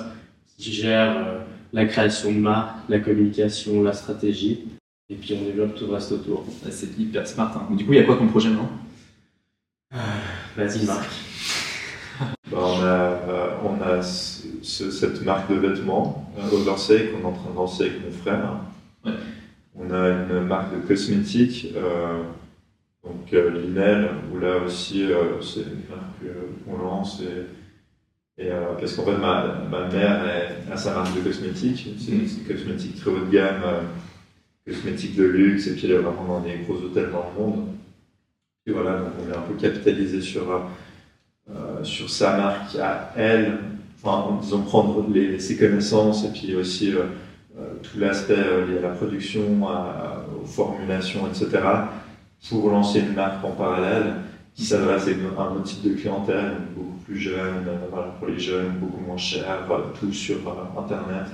qui 0.57 0.71
gère 0.73 1.17
euh, 1.17 1.39
la 1.73 1.85
création 1.85 2.31
de 2.31 2.37
marque, 2.37 2.77
la 2.89 2.99
communication, 2.99 3.83
la 3.83 3.93
stratégie. 3.93 4.65
Et 5.09 5.15
puis 5.15 5.35
on 5.39 5.43
développe 5.45 5.75
tout 5.75 5.87
le 5.87 5.93
reste 5.93 6.11
autour. 6.11 6.45
C'est 6.69 6.97
hyper 6.97 7.27
smart. 7.27 7.51
hein. 7.55 7.73
Du 7.75 7.85
coup, 7.85 7.93
il 7.93 7.97
y 7.97 7.99
a 7.99 8.03
quoi 8.03 8.17
comme 8.17 8.29
projet 8.29 8.49
maintenant? 8.49 8.69
Vas-y, 10.55 10.85
Marc. 10.85 11.09
Bah, 12.51 12.57
on 12.61 12.81
a, 12.81 12.85
euh, 12.85 13.49
on 13.63 13.81
a 13.81 14.01
ce- 14.01 14.47
ce- 14.61 14.91
cette 14.91 15.23
marque 15.23 15.49
de 15.49 15.55
vêtements, 15.55 16.31
euh, 16.37 16.55
Oversay, 16.55 17.07
qu'on 17.11 17.21
est 17.21 17.25
en 17.25 17.31
train 17.31 17.49
de 17.51 17.55
lancer 17.55 17.83
avec 17.85 18.11
frères. 18.21 18.57
Ouais. 19.05 19.11
On 19.75 19.89
a 19.91 20.09
une 20.09 20.41
marque 20.45 20.75
de 20.75 20.87
cosmétiques, 20.87 21.67
euh, 21.75 22.21
donc 23.03 23.31
euh, 23.33 23.49
Linel, 23.51 24.09
où 24.33 24.39
là 24.39 24.57
aussi 24.65 25.03
euh, 25.11 25.41
c'est 25.41 25.61
une 25.61 25.87
marque 25.89 26.23
euh, 26.25 26.49
qu'on 26.65 26.77
lance. 26.77 27.21
Et, 27.21 28.43
et, 28.43 28.51
euh, 28.51 28.73
parce 28.79 28.93
qu'en 28.95 29.05
fait, 29.05 29.17
ma, 29.17 29.65
ma 29.71 29.87
mère 29.87 30.21
a 30.71 30.77
sa 30.77 30.93
marque 30.93 31.15
de 31.15 31.21
cosmétiques. 31.21 31.87
C'est 31.97 32.11
Mhm. 32.11 32.27
c'est 32.27 32.37
une 32.41 32.47
cosmétique 32.57 32.95
très 32.99 33.11
haut 33.11 33.19
de 33.25 33.31
gamme, 33.31 33.63
euh, 34.69 34.73
cosmétique 34.73 35.15
de 35.15 35.23
luxe, 35.23 35.67
et 35.67 35.75
puis 35.75 35.91
est 35.91 35.97
vraiment 35.97 36.25
dans 36.25 36.39
des 36.41 36.57
gros 36.67 36.75
hôtels 36.75 37.09
dans 37.11 37.25
le 37.35 37.43
monde. 37.43 37.65
Et 38.67 38.71
voilà, 38.71 38.99
donc 38.99 39.09
on 39.25 39.31
est 39.33 39.35
un 39.35 39.41
peu 39.41 39.55
capitalisé 39.55 40.21
sur. 40.21 40.51
euh, 40.51 40.59
euh, 41.51 41.83
sur 41.83 42.11
sa 42.11 42.37
marque 42.37 42.75
à 42.75 43.11
elle, 43.17 43.57
enfin, 44.03 44.17
en 44.29 44.35
disant 44.35 44.61
prendre 44.61 45.03
ses 45.39 45.57
connaissances 45.57 46.23
et 46.23 46.29
puis 46.31 46.55
aussi 46.55 46.93
euh, 46.93 47.05
tout 47.81 47.97
l'aspect 47.97 48.35
lié 48.67 48.77
à 48.77 48.81
la 48.81 48.89
production, 48.89 49.67
à- 49.67 50.25
aux 50.39 50.45
formulations, 50.45 51.27
etc., 51.27 51.47
pour 52.49 52.69
lancer 52.69 52.99
une 52.99 53.13
marque 53.15 53.43
en 53.43 53.51
parallèle 53.51 54.13
qui 54.53 54.63
s'adresse 54.63 55.07
à 55.07 55.41
un 55.41 55.55
autre 55.55 55.63
type 55.63 55.81
de 55.81 55.95
clientèle, 55.99 56.53
beaucoup 56.75 56.97
plus 57.05 57.17
jeune, 57.17 57.65
voilà, 57.89 58.09
pour 58.19 58.27
les 58.27 58.39
jeunes, 58.39 58.73
beaucoup 58.79 59.01
moins 59.01 59.17
cher, 59.17 59.65
tout 59.99 60.13
sur 60.13 60.37
Internet. 60.77 61.25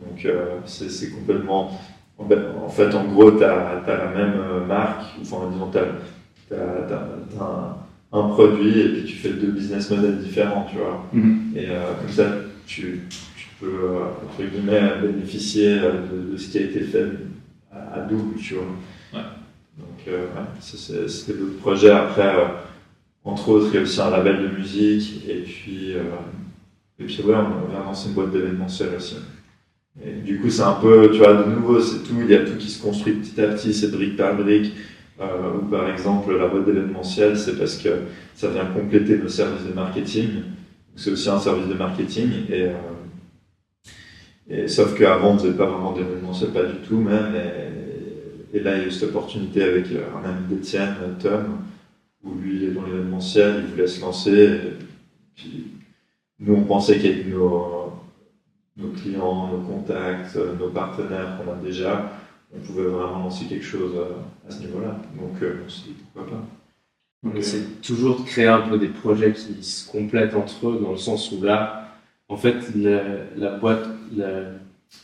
Donc 0.00 0.26
c'est 0.64 1.10
complètement... 1.10 1.78
En 2.18 2.68
fait, 2.68 2.94
en 2.94 3.04
gros, 3.04 3.30
tu 3.30 3.44
as, 3.44 3.82
la 3.86 4.10
même 4.14 4.34
euh, 4.40 4.66
marque, 4.66 5.04
enfin, 5.20 5.48
disons, 5.52 5.70
tu 5.70 5.78
as, 5.78 7.40
un, 7.40 7.76
un 8.12 8.28
produit 8.28 8.80
et 8.80 8.88
puis 8.88 9.04
tu 9.04 9.16
fais 9.16 9.30
deux 9.30 9.52
business 9.52 9.90
models 9.90 10.18
différents, 10.18 10.66
tu 10.70 10.78
vois. 10.78 11.04
Mhm. 11.12 11.52
Et 11.54 11.66
euh, 11.68 11.94
comme 12.00 12.10
ça, 12.10 12.24
tu, 12.66 13.02
tu 13.36 13.46
peux, 13.60 13.66
euh, 13.66 14.00
entre 14.24 14.42
guillemets, 14.50 14.98
bénéficier 15.00 15.78
de, 15.78 16.32
de 16.32 16.36
ce 16.36 16.48
qui 16.50 16.58
a 16.58 16.62
été 16.62 16.80
fait 16.80 17.06
à, 17.72 17.98
à 17.98 18.00
double, 18.00 18.36
tu 18.36 18.54
vois. 18.54 18.64
Ouais. 19.14 19.26
Donc, 19.78 20.08
euh, 20.08 20.24
ouais, 20.24 21.06
c'était 21.06 21.32
le 21.34 21.52
projet. 21.60 21.90
Après, 21.90 22.34
euh, 22.34 22.46
entre 23.24 23.48
autres, 23.50 23.68
il 23.72 23.76
y 23.76 23.78
a 23.78 23.82
aussi 23.82 24.00
un 24.00 24.10
label 24.10 24.42
de 24.42 24.56
musique 24.56 25.22
et 25.28 25.42
puis, 25.42 25.92
et 26.98 27.04
puis 27.04 27.22
ouais, 27.22 27.34
on 27.34 27.70
vient 27.70 27.84
lancer 27.84 28.08
une 28.08 28.14
boîte 28.14 28.32
d'événementiel 28.32 28.88
aussi. 28.96 29.16
Du 30.24 30.38
coup, 30.38 30.48
c'est 30.48 30.62
un 30.62 30.74
peu, 30.74 31.10
tu 31.10 31.18
vois, 31.18 31.34
de 31.34 31.50
nouveau, 31.50 31.80
c'est 31.80 32.04
tout, 32.04 32.14
il 32.20 32.30
y 32.30 32.34
a 32.34 32.44
tout 32.44 32.56
qui 32.56 32.68
se 32.70 32.80
construit 32.80 33.14
petit 33.14 33.40
à 33.40 33.48
petit, 33.48 33.74
c'est 33.74 33.90
brique 33.90 34.16
par 34.16 34.36
brique. 34.36 34.72
Euh, 35.20 35.56
ou 35.56 35.64
par 35.66 35.90
exemple, 35.90 36.36
la 36.36 36.46
boîte 36.46 36.66
d'événementiel, 36.66 37.36
c'est 37.36 37.58
parce 37.58 37.76
que 37.76 37.88
ça 38.34 38.48
vient 38.50 38.66
compléter 38.66 39.18
nos 39.18 39.28
services 39.28 39.66
de 39.66 39.72
marketing. 39.72 40.28
C'est 40.94 41.10
aussi 41.10 41.28
un 41.28 41.40
service 41.40 41.66
de 41.66 41.74
marketing. 41.74 42.30
Et, 42.48 42.68
euh, 44.52 44.68
sauf 44.68 44.96
qu'avant, 44.96 45.30
on 45.30 45.34
ne 45.34 45.38
faisait 45.40 45.54
pas 45.54 45.66
vraiment 45.66 45.92
d'événementiel, 45.92 46.50
pas 46.50 46.62
du 46.62 46.78
tout 46.86 47.00
même. 47.00 47.34
Et, 48.54 48.60
là, 48.60 48.76
il 48.76 48.82
y 48.82 48.84
a 48.84 48.86
eu 48.86 48.90
cette 48.92 49.10
opportunité 49.10 49.64
avec 49.64 49.90
euh, 49.90 50.04
un 50.16 50.28
ami 50.28 50.46
d'Étienne, 50.48 50.94
Tom, 51.20 51.58
où 52.22 52.34
lui, 52.40 52.56
il 52.56 52.64
est 52.64 52.70
dans 52.70 52.86
l'événementiel, 52.86 53.64
il 53.64 53.72
voulait 53.72 53.88
se 53.88 54.00
lancer. 54.00 54.60
Nous, 56.38 56.54
on 56.54 56.62
pensait 56.62 56.98
qu'avec 56.98 57.26
nos, 57.28 57.77
nos 58.78 58.88
clients, 58.90 59.48
nos 59.48 59.58
contacts, 59.58 60.36
euh, 60.36 60.54
nos 60.58 60.70
partenaires 60.70 61.36
qu'on 61.36 61.52
a 61.52 61.56
déjà, 61.56 62.12
on 62.56 62.60
pouvait 62.60 62.84
vraiment 62.84 63.18
lancer 63.24 63.44
quelque 63.46 63.64
chose 63.64 63.92
euh, 63.96 64.12
à 64.48 64.50
ce 64.52 64.60
niveau-là. 64.60 64.96
Donc, 65.20 65.42
euh, 65.42 65.62
on 65.66 65.68
s'est 65.68 65.88
dit 65.88 65.96
pourquoi 66.12 66.30
pas. 66.32 66.44
On 67.24 67.34
essaie 67.34 67.62
toujours 67.82 68.20
de 68.20 68.24
créer 68.24 68.46
un 68.46 68.60
peu 68.60 68.78
des 68.78 68.86
projets 68.88 69.32
qui 69.32 69.62
se 69.64 69.90
complètent 69.90 70.34
entre 70.34 70.68
eux, 70.68 70.80
dans 70.80 70.92
le 70.92 70.96
sens 70.96 71.32
où 71.32 71.42
là, 71.42 71.88
en 72.28 72.36
fait, 72.36 72.74
la, 72.76 73.02
la 73.36 73.56
boîte, 73.56 73.84
la, 74.16 74.42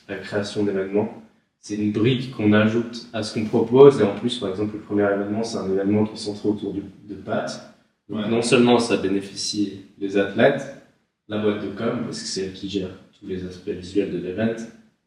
la 0.08 0.16
création 0.18 0.62
d'événements, 0.62 1.12
c'est 1.60 1.74
une 1.74 1.90
brique 1.92 2.32
qu'on 2.36 2.52
ajoute 2.52 3.08
à 3.12 3.22
ce 3.24 3.34
qu'on 3.34 3.46
propose. 3.46 4.00
Et 4.00 4.04
en 4.04 4.14
plus, 4.14 4.38
par 4.38 4.50
exemple, 4.50 4.74
le 4.74 4.80
premier 4.82 5.02
événement, 5.04 5.42
c'est 5.42 5.56
un 5.58 5.68
événement 5.70 6.04
qui 6.04 6.14
est 6.14 6.18
centré 6.18 6.48
autour 6.48 6.72
du, 6.72 6.82
de 7.08 7.14
pâtes. 7.14 7.74
Donc, 8.08 8.20
Ouais. 8.20 8.28
non 8.30 8.42
seulement 8.42 8.78
ça 8.78 8.98
bénéficie 8.98 9.80
les 9.98 10.16
athlètes, 10.18 10.76
la 11.26 11.38
boîte 11.38 11.62
de 11.62 11.68
com, 11.68 12.00
parce 12.04 12.20
que 12.20 12.26
c'est 12.28 12.42
elle 12.42 12.52
qui 12.52 12.68
gère 12.68 12.90
tous 13.24 13.30
les 13.30 13.44
aspects 13.46 13.70
visuels 13.70 14.12
de 14.12 14.18
l'event, 14.18 14.54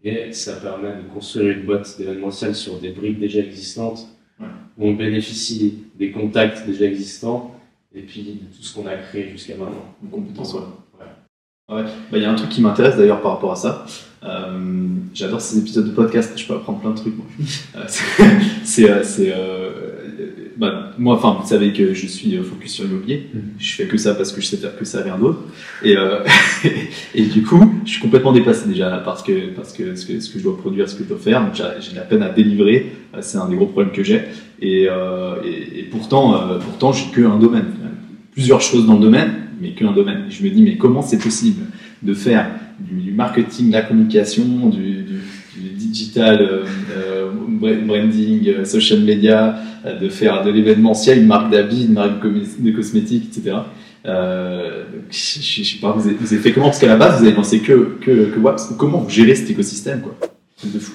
Et 0.03 0.31
ça 0.31 0.53
permet 0.57 0.89
de 0.89 1.12
construire 1.13 1.57
une 1.57 1.65
boîte 1.65 1.95
d'événementiel 1.97 2.53
sur 2.55 2.79
des 2.79 2.89
briques 2.91 3.19
déjà 3.19 3.39
existantes, 3.39 4.07
Ouais. 4.39 4.45
où 4.77 4.88
on 4.89 4.93
bénéficie 4.93 5.86
des 5.97 6.12
contacts 6.12 6.65
déjà 6.67 6.86
existants, 6.86 7.55
et 7.95 8.01
puis 8.01 8.21
de 8.24 8.55
tout 8.55 8.62
ce 8.62 8.75
qu'on 8.75 8.86
a 8.86 8.95
créé 8.95 9.29
jusqu'à 9.31 9.55
maintenant. 9.55 9.95
Une 10.03 10.09
compétence, 10.12 10.53
ouais. 10.53 10.59
Ouais. 11.00 11.75
Ouais. 11.77 11.83
Bah, 11.83 12.17
Il 12.17 12.21
y 12.21 12.25
a 12.25 12.31
un 12.31 12.36
truc 12.36 12.50
qui 12.50 12.62
m'intéresse 12.62 12.95
d'ailleurs 12.95 13.21
par 13.21 13.31
rapport 13.33 13.51
à 13.53 13.55
ça. 13.55 13.86
Euh, 14.24 14.88
J'adore 15.15 15.41
ces 15.41 15.57
épisodes 15.57 15.86
de 15.88 15.91
podcast, 15.91 16.38
je 16.38 16.45
peux 16.47 16.53
apprendre 16.53 16.79
plein 16.79 16.91
de 16.91 16.97
trucs. 16.97 17.15
Euh, 17.75 17.83
c'est- 17.88 18.03
c'est, 18.63 18.89
euh, 18.91 19.03
c'est, 19.03 19.33
euh, 19.36 20.47
bah, 20.58 20.92
moi, 20.98 21.16
enfin, 21.16 21.38
vous 21.40 21.48
savez 21.48 21.72
que 21.72 21.94
je 21.94 22.08
suis 22.08 22.36
euh, 22.36 22.44
focus 22.44 22.74
sur 22.74 22.86
l'immobilier. 22.86 23.28
Mhm. 23.34 23.42
Je 23.60 23.76
fais 23.76 23.86
que 23.86 23.98
ça 23.98 24.16
parce 24.16 24.32
que 24.32 24.42
je 24.42 24.48
sais 24.48 24.58
faire 24.58 24.76
que 24.76 24.86
ça, 24.86 25.04
rien 25.04 25.18
d'autre. 25.18 25.40
Et, 25.84 25.96
euh, 25.96 26.20
et 27.16 27.26
du 27.26 27.44
coup, 27.44 27.64
je 27.86 27.92
suis 27.92 28.02
complètement 28.02 28.34
dépassé 28.34 28.68
déjà 28.68 29.02
parce 29.06 29.22
que 29.22 29.54
parce 29.56 29.74
que 29.74 29.96
ce 29.96 30.06
que, 30.06 30.20
ce 30.20 30.32
que 30.32 30.40
je 30.40 30.44
dois 30.44 30.58
produire, 30.58 30.90
ce 30.90 30.96
que 30.96 31.04
je 31.04 31.10
dois 31.10 31.20
faire, 31.20 31.52
j'ai 31.54 31.92
de 31.92 31.96
la 31.96 32.02
peine 32.02 32.24
à 32.24 32.30
délivrer. 32.30 32.92
Euh, 33.14 33.20
C'est 33.22 33.38
un 33.38 33.48
des 33.48 33.56
gros 33.56 33.68
problèmes 33.68 33.94
que 33.94 34.04
j'ai. 34.04 34.22
Et, 34.62 34.88
euh, 34.90 35.36
et, 35.46 35.80
et 35.80 35.84
pourtant, 35.84 36.36
euh, 36.36 36.58
pourtant, 36.60 36.92
j'ai 36.92 37.12
que 37.12 37.22
un 37.22 37.38
domaine. 37.38 37.66
Plusieurs 38.34 38.62
choses 38.62 38.86
dans 38.86 38.96
le 38.96 39.02
domaine, 39.02 39.32
mais 39.62 39.72
qu'un 39.72 39.92
domaine. 39.92 40.26
Je 40.30 40.44
me 40.44 40.50
dis, 40.50 40.62
mais 40.62 40.78
comment 40.78 41.02
c'est 41.02 41.20
possible 41.20 41.66
de 42.02 42.14
faire 42.14 42.48
du, 42.80 42.96
du 43.02 43.12
marketing, 43.12 43.68
de 43.68 43.74
la 43.74 43.82
communication, 43.82 44.70
du, 44.70 45.04
du, 45.04 45.20
du 45.56 45.70
digital, 45.76 46.40
euh, 46.42 47.30
branding, 47.86 48.64
social 48.66 49.00
media, 49.02 49.60
de 49.86 50.10
faire 50.10 50.43
de 50.43 50.51
l'événementiel, 50.51 51.19
une 51.19 51.27
marque 51.27 51.51
d'habits, 51.51 51.86
une 51.86 51.93
marque 51.93 52.22
de 52.22 52.29
cosmé- 52.29 52.62
de 52.63 52.72
cosmétiques, 52.72 53.38
etc. 53.38 53.57
Euh, 54.05 54.84
je, 55.10 55.63
sais 55.63 55.77
pas, 55.81 55.91
vous 55.91 56.07
avez, 56.07 56.15
vous 56.15 56.31
avez 56.34 56.41
fait 56.41 56.51
comment? 56.53 56.67
Parce 56.67 56.79
qu'à 56.79 56.88
la 56.88 56.96
base, 56.96 57.19
vous 57.19 57.25
avez 57.27 57.36
lancé 57.36 57.60
que, 57.60 57.98
que, 58.01 58.25
que 58.31 58.39
WAPS. 58.39 58.74
Comment 58.77 59.00
vous 59.00 59.10
gérez 59.10 59.36
cet 59.36 59.50
écosystème, 59.50 60.01
quoi? 60.01 60.15
De 60.63 60.79
fou. 60.79 60.93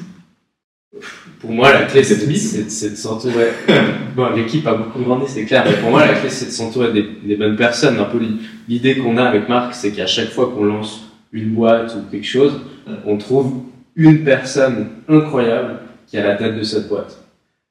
Pour 1.41 1.51
moi, 1.51 1.73
la 1.73 1.83
clé, 1.87 2.05
C'est 2.05 2.91
de, 2.91 2.97
s'entourer. 2.97 3.49
bon, 4.17 4.31
l'équipe 4.35 4.67
a 4.67 4.75
beaucoup 4.75 5.01
grandi, 5.03 5.25
c'est 5.27 5.45
clair, 5.45 5.65
mais 5.67 5.77
pour 5.77 5.91
moi, 5.91 6.07
la 6.07 6.15
clé, 6.15 6.31
c'est 6.31 6.47
de 6.47 6.51
s'entourer 6.53 6.93
des, 6.93 7.05
des 7.25 7.37
bonnes 7.37 7.57
personnes. 7.57 7.99
Un 7.99 8.05
peu 8.05 8.19
l'i- 8.19 8.39
l'idée 8.69 8.97
qu'on 8.97 9.17
a 9.17 9.25
avec 9.25 9.49
Marc, 9.49 9.75
c'est 9.75 9.91
qu'à 9.91 10.07
chaque 10.07 10.31
fois 10.31 10.53
qu'on 10.55 10.65
lance 10.65 11.09
une 11.33 11.51
boîte 11.51 11.97
ou 11.97 12.11
quelque 12.11 12.27
chose, 12.27 12.61
on 13.07 13.17
trouve 13.17 13.55
une 13.97 14.23
personne 14.23 14.87
incroyable 15.09 15.81
qui 16.07 16.17
est 16.17 16.21
à 16.21 16.29
la 16.29 16.35
tête 16.37 16.57
de 16.57 16.63
cette 16.63 16.89
boîte. 16.89 17.22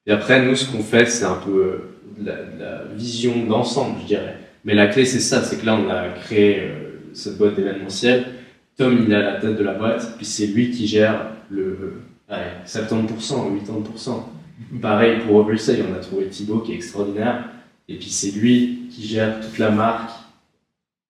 Et 0.08 0.12
après, 0.12 0.43
nous, 0.43 0.55
ce 0.55 0.72
qu'on 0.72 0.84
fait, 0.84 1.05
c'est 1.05 1.25
un 1.25 1.36
peu 1.46 1.51
euh, 1.51 1.77
de 2.20 2.27
la, 2.27 2.36
de 2.36 2.60
la 2.60 2.84
vision 2.96 3.46
d'ensemble, 3.46 4.00
je 4.01 4.08
dirais. 4.08 4.38
Mais 4.63 4.74
la 4.74 4.88
clé, 4.88 5.05
c'est 5.05 5.20
ça, 5.20 5.43
c'est 5.43 5.58
que 5.58 5.65
là, 5.65 5.75
on 5.75 5.89
a 5.89 6.10
créé 6.10 6.60
euh, 6.60 7.00
cette 7.13 7.38
boîte 7.38 7.58
événementielle. 7.58 8.25
Tom, 8.77 8.98
il 9.05 9.12
est 9.12 9.15
à 9.15 9.22
la 9.22 9.39
tête 9.39 9.58
de 9.58 9.63
la 9.63 9.74
boîte, 9.74 10.15
puis 10.17 10.25
c'est 10.25 10.48
lui 10.48 10.72
qui 10.72 10.88
gère 10.88 11.31
le 11.50 11.62
euh, 11.62 12.01
allez, 12.29 12.46
70%, 12.65 13.08
80%. 13.20 14.24
Pareil 14.81 15.20
pour 15.25 15.36
Oversay, 15.36 15.84
on 15.89 15.96
a 15.96 16.00
trouvé 16.00 16.27
Thibaut 16.27 16.60
qui 16.60 16.74
est 16.74 16.75
extraordinaire. 16.75 17.50
Et 17.89 17.96
puis 17.96 18.10
c'est 18.10 18.31
lui 18.31 18.88
qui 18.89 19.05
gère 19.05 19.39
toute 19.41 19.58
la 19.58 19.72
marque, 19.72 20.12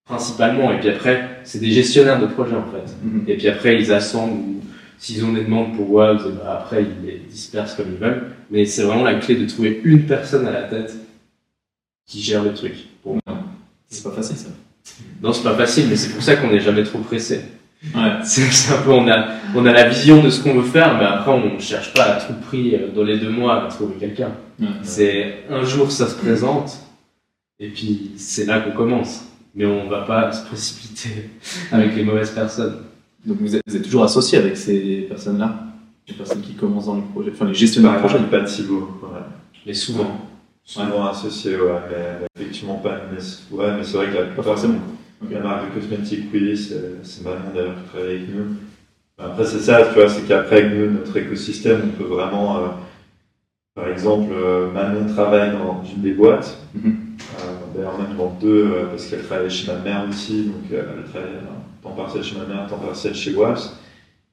principalement. 0.05 0.71
Et 0.71 0.79
puis 0.79 0.89
après, 0.89 1.39
c'est 1.43 1.59
des 1.59 1.71
gestionnaires 1.71 2.19
de 2.19 2.27
projet 2.27 2.55
en 2.55 2.65
fait. 2.65 2.91
Mhm. 3.03 3.25
Et 3.27 3.37
puis 3.37 3.47
après, 3.49 3.79
ils 3.79 3.91
assemblent, 3.91 4.60
s'ils 5.01 5.25
ont 5.25 5.33
des 5.33 5.43
demandes 5.43 5.75
pour 5.75 5.91
Waves, 5.91 6.27
et 6.27 6.31
ben 6.31 6.47
après, 6.47 6.83
ils 6.83 7.07
les 7.07 7.17
dispersent 7.17 7.73
comme 7.73 7.87
ils 7.91 7.97
veulent. 7.97 8.27
Mais 8.51 8.65
c'est 8.65 8.83
vraiment 8.83 9.03
la 9.03 9.15
clé 9.15 9.35
de 9.35 9.47
trouver 9.47 9.81
une 9.83 10.05
personne 10.05 10.45
à 10.45 10.51
la 10.51 10.63
tête 10.63 10.95
qui 12.05 12.21
gère 12.21 12.43
le 12.43 12.53
truc. 12.53 12.75
Pour 13.01 13.13
moi. 13.13 13.39
C'est 13.89 14.03
pas 14.03 14.11
facile, 14.11 14.37
ça. 14.37 14.49
Non, 15.23 15.33
c'est 15.33 15.43
pas 15.43 15.55
facile, 15.55 15.87
mais 15.89 15.95
c'est 15.95 16.13
pour 16.13 16.21
ça 16.21 16.35
qu'on 16.35 16.51
n'est 16.51 16.59
jamais 16.59 16.83
trop 16.83 16.99
pressé. 16.99 17.41
Ouais. 17.95 18.11
C'est 18.23 18.71
un 18.71 18.81
peu, 18.83 18.91
on 18.91 19.07
a, 19.09 19.29
on 19.55 19.65
a 19.65 19.71
la 19.71 19.89
vision 19.89 20.21
de 20.21 20.29
ce 20.29 20.43
qu'on 20.43 20.53
veut 20.53 20.69
faire, 20.69 20.95
mais 20.99 21.05
après, 21.05 21.31
on 21.31 21.55
ne 21.55 21.59
cherche 21.59 21.95
pas 21.95 22.03
à 22.03 22.21
tout 22.21 22.33
prix, 22.33 22.75
euh, 22.75 22.89
dans 22.95 23.03
les 23.03 23.17
deux 23.17 23.31
mois, 23.31 23.65
à 23.65 23.67
trouver 23.69 23.95
quelqu'un. 23.95 24.33
Ouais. 24.59 24.67
C'est 24.83 25.45
un 25.49 25.63
jour, 25.63 25.91
ça 25.91 26.07
se 26.07 26.13
présente, 26.13 26.77
et 27.59 27.69
puis 27.69 28.11
c'est 28.17 28.45
là 28.45 28.59
qu'on 28.59 28.71
commence. 28.71 29.25
Mais 29.55 29.65
on 29.65 29.89
va 29.89 30.03
pas 30.03 30.31
se 30.31 30.45
précipiter 30.45 31.31
avec 31.71 31.95
les 31.95 32.03
mauvaises 32.03 32.29
personnes. 32.29 32.83
Donc 33.25 33.37
vous 33.39 33.55
êtes, 33.55 33.61
vous 33.67 33.75
êtes 33.75 33.83
toujours 33.83 34.03
associé 34.03 34.37
avec 34.39 34.57
ces 34.57 35.05
personnes-là? 35.09 35.65
Les 36.07 36.13
personnes 36.15 36.41
qui 36.41 36.53
commencent 36.55 36.87
dans 36.87 36.95
le 36.95 37.01
projet, 37.03 37.31
enfin 37.33 37.45
les 37.45 37.53
gestionnaires 37.53 37.97
de 37.97 38.01
Pas, 38.01 38.07
projet. 38.07 38.23
pas 38.25 38.39
de 38.39 38.45
Thibaut. 38.47 38.89
Ouais. 39.03 39.19
Mais 39.65 39.73
souvent. 39.73 40.27
Souvent 40.63 41.05
associé, 41.07 41.55
ouais, 41.55 41.79
mais 41.89 42.27
effectivement 42.41 42.75
pas. 42.75 42.97
Mais, 43.11 43.17
ouais, 43.57 43.77
mais 43.77 43.83
c'est 43.83 43.97
vrai 43.97 44.07
que 44.07 44.13
la 44.13 44.19
Pas 44.21 44.25
plupart 44.27 44.45
forcément. 44.45 44.79
La 45.29 45.39
marque 45.39 45.75
de 45.75 45.79
cosmétiques, 45.79 46.25
oui, 46.33 46.57
c'est 46.57 47.23
Manon 47.23 47.37
d'ailleurs 47.53 47.75
qui 47.83 47.89
travaille 47.89 48.09
avec 48.15 48.29
nous. 48.29 48.45
Après, 49.19 49.45
c'est 49.45 49.59
ça, 49.59 49.85
tu 49.87 49.93
vois, 49.99 50.09
c'est 50.09 50.23
qu'après, 50.27 50.63
avec 50.63 50.73
nous, 50.73 50.89
notre 50.91 51.15
écosystème, 51.17 51.81
on 51.85 51.97
peut 51.97 52.09
vraiment. 52.09 52.57
euh, 52.57 52.67
par 53.75 53.87
exemple, 53.87 54.31
euh, 54.33 54.71
Manon 54.71 55.05
travaille 55.13 55.51
dans 55.51 55.83
une 55.83 56.01
des 56.01 56.13
boîtes, 56.13 56.57
euh, 56.75 56.89
d'ailleurs 57.75 57.97
même 57.99 58.17
dans 58.17 58.35
deux, 58.41 58.65
euh, 58.65 58.85
parce 58.87 59.05
qu'elle 59.05 59.23
travaille 59.23 59.49
chez 59.49 59.71
ma 59.71 59.77
mère 59.79 60.05
aussi, 60.09 60.45
donc 60.45 60.71
euh, 60.73 60.83
elle 60.97 61.09
travaille 61.09 61.35
euh, 61.35 61.70
temps 61.81 61.91
partiel 61.91 62.23
chez 62.23 62.35
ma 62.37 62.45
mère, 62.45 62.67
temps 62.67 62.77
partiel 62.77 63.13
chez 63.15 63.33
WAPS. 63.33 63.77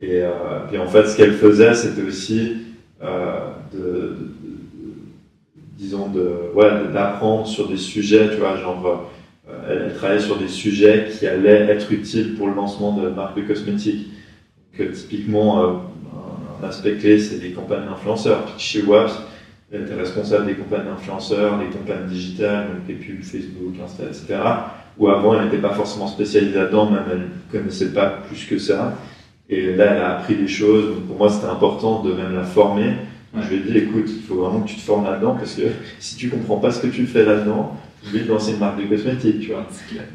Et 0.00 0.22
euh, 0.22 0.30
puis 0.68 0.78
en 0.78 0.86
fait, 0.86 1.06
ce 1.08 1.16
qu'elle 1.16 1.34
faisait, 1.34 1.74
c'était 1.74 2.02
aussi 2.02 2.56
euh, 3.02 3.50
de, 3.72 4.16
disons, 5.76 6.08
de, 6.08 6.52
ouais, 6.54 6.70
d'apprendre 6.92 7.46
sur 7.46 7.68
des 7.68 7.76
sujets, 7.76 8.30
tu 8.30 8.36
vois, 8.36 8.56
genre, 8.56 9.10
euh, 9.48 9.86
elle, 9.88 9.94
travaillait 9.94 10.20
sur 10.20 10.36
des 10.36 10.48
sujets 10.48 11.08
qui 11.10 11.26
allaient 11.26 11.68
être 11.70 11.90
utiles 11.92 12.34
pour 12.36 12.48
le 12.48 12.54
lancement 12.54 12.92
de 12.92 13.08
marques 13.08 13.44
cosmétiques. 13.46 14.08
Donc, 14.78 14.92
typiquement, 14.92 15.64
un, 15.64 15.82
un 16.62 16.68
aspect 16.68 16.96
clé, 16.96 17.18
c'est 17.18 17.42
les 17.42 17.52
campagnes 17.52 17.86
d'influenceurs. 17.86 18.44
Puis 18.44 18.54
Chez 18.58 18.82
WAPS, 18.82 19.20
elle 19.72 19.82
était 19.82 19.94
responsable 19.94 20.46
des 20.46 20.54
campagnes 20.54 20.86
d'influenceurs, 20.86 21.58
des 21.58 21.66
campagnes 21.66 22.06
digitales, 22.06 22.68
donc 22.68 22.86
des 22.86 22.94
pubs 22.94 23.22
Facebook, 23.22 23.74
Insta, 23.84 24.04
etc. 24.04 24.38
Où 24.98 25.08
avant, 25.08 25.38
elle 25.38 25.44
n'était 25.44 25.58
pas 25.58 25.72
forcément 25.72 26.08
spécialisée 26.08 26.58
là-dedans, 26.58 26.90
même 26.90 27.04
elle 27.10 27.18
ne 27.18 27.60
connaissait 27.60 27.92
pas 27.92 28.06
plus 28.28 28.44
que 28.46 28.58
ça. 28.58 28.94
Et 29.48 29.74
là, 29.74 29.86
elle 29.92 30.02
a 30.02 30.18
appris 30.18 30.34
des 30.34 30.48
choses. 30.48 30.86
Donc 30.86 31.06
pour 31.06 31.16
moi, 31.16 31.30
c'était 31.30 31.46
important 31.46 32.02
de 32.02 32.12
même 32.12 32.34
la 32.34 32.42
former. 32.42 32.94
Ouais. 33.34 33.42
Je 33.42 33.54
lui 33.54 33.56
ai 33.56 33.60
dit, 33.60 33.78
écoute, 33.78 34.06
il 34.08 34.22
faut 34.22 34.36
vraiment 34.36 34.60
que 34.60 34.68
tu 34.68 34.76
te 34.76 34.80
formes 34.80 35.04
là-dedans 35.04 35.36
parce 35.38 35.54
que 35.54 35.62
si 35.98 36.16
tu 36.16 36.28
comprends 36.28 36.56
pas 36.56 36.70
ce 36.70 36.80
que 36.80 36.88
tu 36.88 37.06
fais 37.06 37.24
là-dedans, 37.24 37.76
tu 38.02 38.18
veux 38.18 38.26
lancer 38.26 38.52
une 38.52 38.58
marque 38.58 38.80
de 38.80 38.86
cosmétiques, 38.86 39.40
tu 39.40 39.52
vois. 39.52 39.66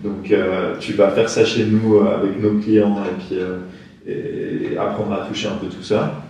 Donc 0.04 0.32
euh, 0.32 0.76
tu 0.80 0.94
vas 0.94 1.10
faire 1.12 1.30
ça 1.30 1.46
chez 1.46 1.66
nous 1.66 1.98
euh, 1.98 2.16
avec 2.16 2.42
nos 2.42 2.60
clients 2.60 2.98
et 2.98 3.24
puis 3.24 3.40
euh, 3.40 3.60
et 4.06 4.78
apprendre 4.78 5.14
à 5.14 5.26
toucher 5.28 5.48
un 5.48 5.56
peu 5.56 5.68
tout 5.68 5.84
ça. 5.84 6.24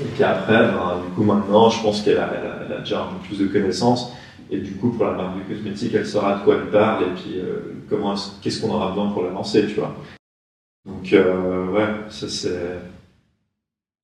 Et 0.00 0.04
puis 0.14 0.22
après, 0.22 0.58
ben, 0.58 1.02
du 1.04 1.14
coup 1.14 1.24
maintenant, 1.24 1.68
je 1.68 1.82
pense 1.82 2.02
qu'elle 2.02 2.18
a, 2.18 2.30
elle 2.38 2.46
a, 2.46 2.66
elle 2.66 2.76
a 2.76 2.78
déjà 2.80 3.00
un 3.00 3.06
peu 3.06 3.26
plus 3.26 3.38
de 3.38 3.46
connaissances. 3.46 4.12
Et 4.54 4.58
du 4.58 4.72
coup, 4.72 4.90
pour 4.90 5.06
la 5.06 5.12
marque 5.12 5.38
de 5.48 5.54
cosmétiques, 5.54 5.94
elle 5.94 6.06
saura 6.06 6.38
de 6.38 6.44
quoi 6.44 6.56
elle 6.56 6.70
parle 6.70 7.04
et 7.04 7.14
puis 7.14 7.38
euh, 7.38 7.72
comment, 7.88 8.12
est-ce- 8.14 8.30
qu'est-ce 8.42 8.60
qu'on 8.60 8.70
aura 8.74 8.90
besoin 8.90 9.10
pour 9.10 9.22
la 9.24 9.30
lancer, 9.30 9.66
tu 9.66 9.74
vois. 9.76 9.96
Donc 10.86 11.10
euh, 11.12 11.68
ouais, 11.70 11.86
ça 12.10 12.28
c'est. 12.28 12.80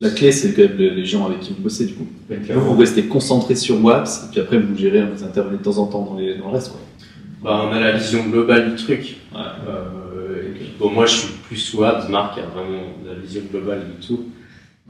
La 0.00 0.10
clé, 0.10 0.30
c'est 0.30 0.54
quand 0.54 0.62
même 0.62 0.76
les 0.78 1.04
gens 1.04 1.26
avec 1.26 1.40
qui 1.40 1.52
vous 1.52 1.60
bossez, 1.62 1.84
du 1.86 1.94
coup. 1.94 2.06
Vous, 2.54 2.60
vous 2.60 2.76
restez 2.78 3.06
concentré 3.08 3.56
sur 3.56 3.82
WAPS, 3.84 4.26
et 4.26 4.30
puis 4.30 4.40
après, 4.40 4.58
vous 4.58 4.76
gérez, 4.76 5.04
vous 5.04 5.24
intervenez 5.24 5.58
de 5.58 5.62
temps 5.62 5.78
en 5.78 5.86
temps 5.86 6.04
dans, 6.04 6.16
les, 6.16 6.36
dans 6.38 6.46
le 6.46 6.52
reste, 6.54 6.70
quoi. 6.70 6.80
Bah, 7.42 7.64
on 7.68 7.72
a 7.72 7.80
la 7.80 7.92
vision 7.92 8.24
globale 8.28 8.70
du 8.76 8.82
truc. 8.82 9.16
Ouais. 9.34 9.40
Euh, 9.68 10.46
et 10.46 10.50
puis, 10.54 10.72
bon, 10.78 10.90
moi, 10.90 11.04
je 11.06 11.14
suis 11.16 11.32
plus 11.48 11.56
Swab, 11.56 12.08
Marc 12.10 12.38
a 12.38 12.42
vraiment 12.46 12.82
la 13.04 13.14
vision 13.14 13.42
globale 13.50 13.86
du 13.98 14.06
tout. 14.06 14.24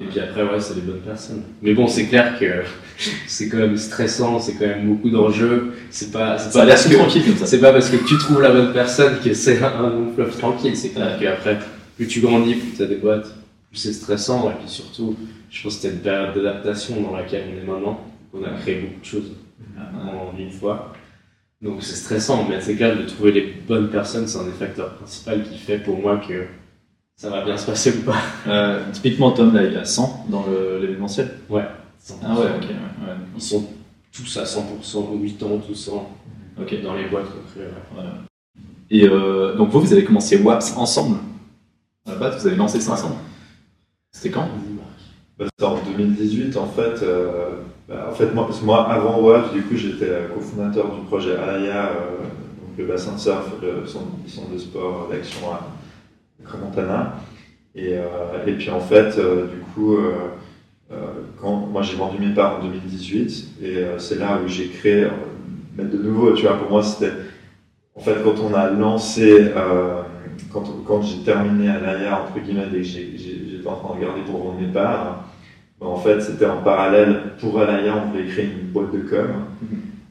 Et 0.00 0.05
puis 0.05 0.21
après, 0.21 0.43
ouais, 0.45 0.61
c'est 0.61 0.75
des 0.75 0.83
bonnes 0.83 1.00
personnes. 1.00 1.43
Mais 1.61 1.75
bon, 1.75 1.88
c'est 1.88 2.07
clair 2.07 2.38
que 2.38 2.62
c'est 3.26 3.49
quand 3.49 3.57
même 3.57 3.76
stressant, 3.76 4.38
c'est 4.38 4.55
quand 4.55 4.67
même 4.67 4.87
beaucoup 4.87 5.11
d'enjeux. 5.11 5.73
C'est 5.90 6.12
pas, 6.12 6.38
c'est 6.38 6.52
pas 6.52 6.67
parce 6.67 6.87
que, 6.87 6.95
c'est 7.47 7.61
pas 7.61 7.73
parce 7.73 7.90
que 7.90 7.97
tu 7.97 8.17
trouves 8.19 8.40
la 8.40 8.50
bonne 8.50 8.73
personne 8.73 9.19
que 9.21 9.35
c'est 9.35 9.62
un 9.62 9.90
long 9.90 10.12
fleuve 10.14 10.37
tranquille. 10.37 10.76
C'est 10.76 10.90
clair 10.90 11.19
qu'après, 11.21 11.59
plus 11.97 12.07
tu 12.07 12.21
grandis, 12.21 12.55
plus 12.55 12.76
tu 12.76 12.83
as 12.83 12.87
des 12.87 12.97
boîtes, 12.97 13.35
plus 13.71 13.78
c'est 13.78 13.93
stressant. 13.93 14.50
Et 14.50 14.55
puis 14.55 14.69
surtout, 14.69 15.17
je 15.50 15.62
pense 15.62 15.76
que 15.76 15.83
c'était 15.83 15.95
une 15.95 16.00
période 16.00 16.35
d'adaptation 16.35 17.00
dans 17.00 17.17
laquelle 17.17 17.45
on 17.52 17.62
est 17.62 17.67
maintenant. 17.67 18.00
On 18.33 18.45
a 18.45 18.50
créé 18.61 18.81
beaucoup 18.81 19.00
de 19.00 19.05
choses 19.05 19.33
en 19.76 20.38
une 20.38 20.52
fois. 20.52 20.93
Donc 21.61 21.83
c'est 21.83 21.97
stressant, 21.97 22.47
mais 22.49 22.61
c'est 22.61 22.76
clair 22.76 22.97
de 22.97 23.02
trouver 23.02 23.33
les 23.33 23.55
bonnes 23.67 23.90
personnes, 23.90 24.28
c'est 24.28 24.38
un 24.38 24.45
des 24.45 24.52
facteurs 24.52 24.95
principaux 24.95 25.33
qui 25.50 25.59
fait 25.59 25.78
pour 25.78 25.99
moi 25.99 26.19
que 26.19 26.45
ça 27.18 27.30
va 27.30 27.44
bien 27.44 27.56
se 27.56 27.66
passer 27.66 27.98
ou 27.98 28.02
pas? 28.02 28.16
Euh, 28.46 28.80
typiquement, 28.92 29.32
Tom, 29.32 29.52
là, 29.52 29.64
il 29.64 29.76
a 29.76 29.84
100 29.84 30.26
dans 30.30 30.44
l'événementiel. 30.80 31.34
Ouais. 31.50 31.64
Ah 32.25 32.32
ouais, 32.34 32.46
ok. 32.56 32.62
ouais. 32.68 33.14
Ils 33.37 33.42
sont 33.42 33.66
tous 34.12 34.37
à 34.37 34.44
100%, 34.44 35.20
8 35.20 35.42
ans, 35.42 35.58
tous 35.66 35.88
en, 35.90 36.08
Ok. 36.60 36.80
dans 36.82 36.94
les 36.94 37.06
boîtes 37.08 37.26
qu'on 37.26 37.50
crée. 37.52 37.66
ouais. 37.96 38.04
Et 38.90 39.06
euh, 39.06 39.54
donc 39.56 39.70
vous, 39.70 39.80
vous 39.80 39.92
avez 39.92 40.04
commencé 40.04 40.38
WAPS 40.40 40.76
ensemble? 40.76 41.18
À 42.06 42.12
la 42.12 42.16
base, 42.18 42.40
vous 42.40 42.46
avez 42.46 42.56
lancé 42.56 42.80
ça 42.80 42.92
ensemble? 42.92 43.16
C'était 44.12 44.30
quand? 44.30 44.48
Bah, 45.38 45.44
C'était 45.50 45.64
en 45.70 45.78
2018 45.84 46.56
en 46.56 46.66
fait. 46.68 47.02
euh, 47.02 47.50
bah, 47.88 48.08
en 48.10 48.14
fait 48.14 48.32
moi, 48.32 48.46
parce 48.46 48.60
que 48.60 48.64
moi 48.64 48.88
avant 48.90 49.20
WAP, 49.20 49.52
du 49.52 49.62
coup 49.62 49.76
j'étais 49.76 50.08
euh, 50.08 50.28
cofondateur 50.28 50.94
du 50.94 51.02
projet 51.06 51.34
euh, 51.37 51.92
donc 52.60 52.78
le 52.78 52.87
bassin 52.87 53.12
de 53.14 53.18
surf, 53.18 53.44
le 53.60 53.87
centre, 53.87 54.06
le 54.25 54.30
centre 54.30 54.50
de 54.52 54.58
sport 54.58 55.08
d'action 55.10 55.52
à 55.52 55.66
Crans-Montana. 56.49 57.21
Et, 57.75 57.95
et 58.47 58.52
puis 58.52 58.71
en 58.71 58.81
fait, 58.81 59.14
du 59.17 59.61
coup, 59.73 59.97
quand 61.40 61.69
moi 61.71 61.83
j'ai 61.83 61.97
vendu 61.97 62.19
mes 62.19 62.35
parts 62.35 62.59
en 62.59 62.64
2018, 62.64 63.49
et 63.62 63.85
c'est 63.99 64.19
là 64.19 64.40
où 64.45 64.49
j'ai 64.49 64.69
créé, 64.69 65.07
mais 65.76 65.85
de 65.85 65.99
nouveau, 65.99 66.33
tu 66.33 66.43
vois, 66.43 66.57
pour 66.57 66.71
moi 66.71 66.83
c'était, 66.83 67.12
en 67.95 68.00
fait, 68.00 68.17
quand 68.25 68.35
on 68.43 68.52
a 68.55 68.71
lancé, 68.71 69.52
quand, 70.52 70.64
quand 70.87 71.02
j'ai 71.02 71.23
terminé 71.23 71.69
à 71.69 71.78
l'AIA, 71.78 72.25
entre 72.25 72.45
guillemets, 72.45 72.67
et 72.73 72.81
que 72.81 72.83
j'étais 72.83 73.69
en 73.69 73.76
train 73.76 73.95
de 73.95 74.00
regarder 74.00 74.23
pour 74.23 74.43
vendre 74.43 74.61
mes 74.61 74.73
parts, 74.73 75.28
en 75.81 75.97
fait, 75.97 76.21
c'était 76.21 76.47
en 76.47 76.62
parallèle, 76.62 77.21
pour 77.40 77.61
Alaya, 77.61 77.95
on 77.97 78.11
voulait 78.11 78.26
créer 78.26 78.47
une 78.47 78.69
boîte 78.69 78.93
de 78.93 79.00
com. 79.00 79.26
Mhm. 79.62 79.69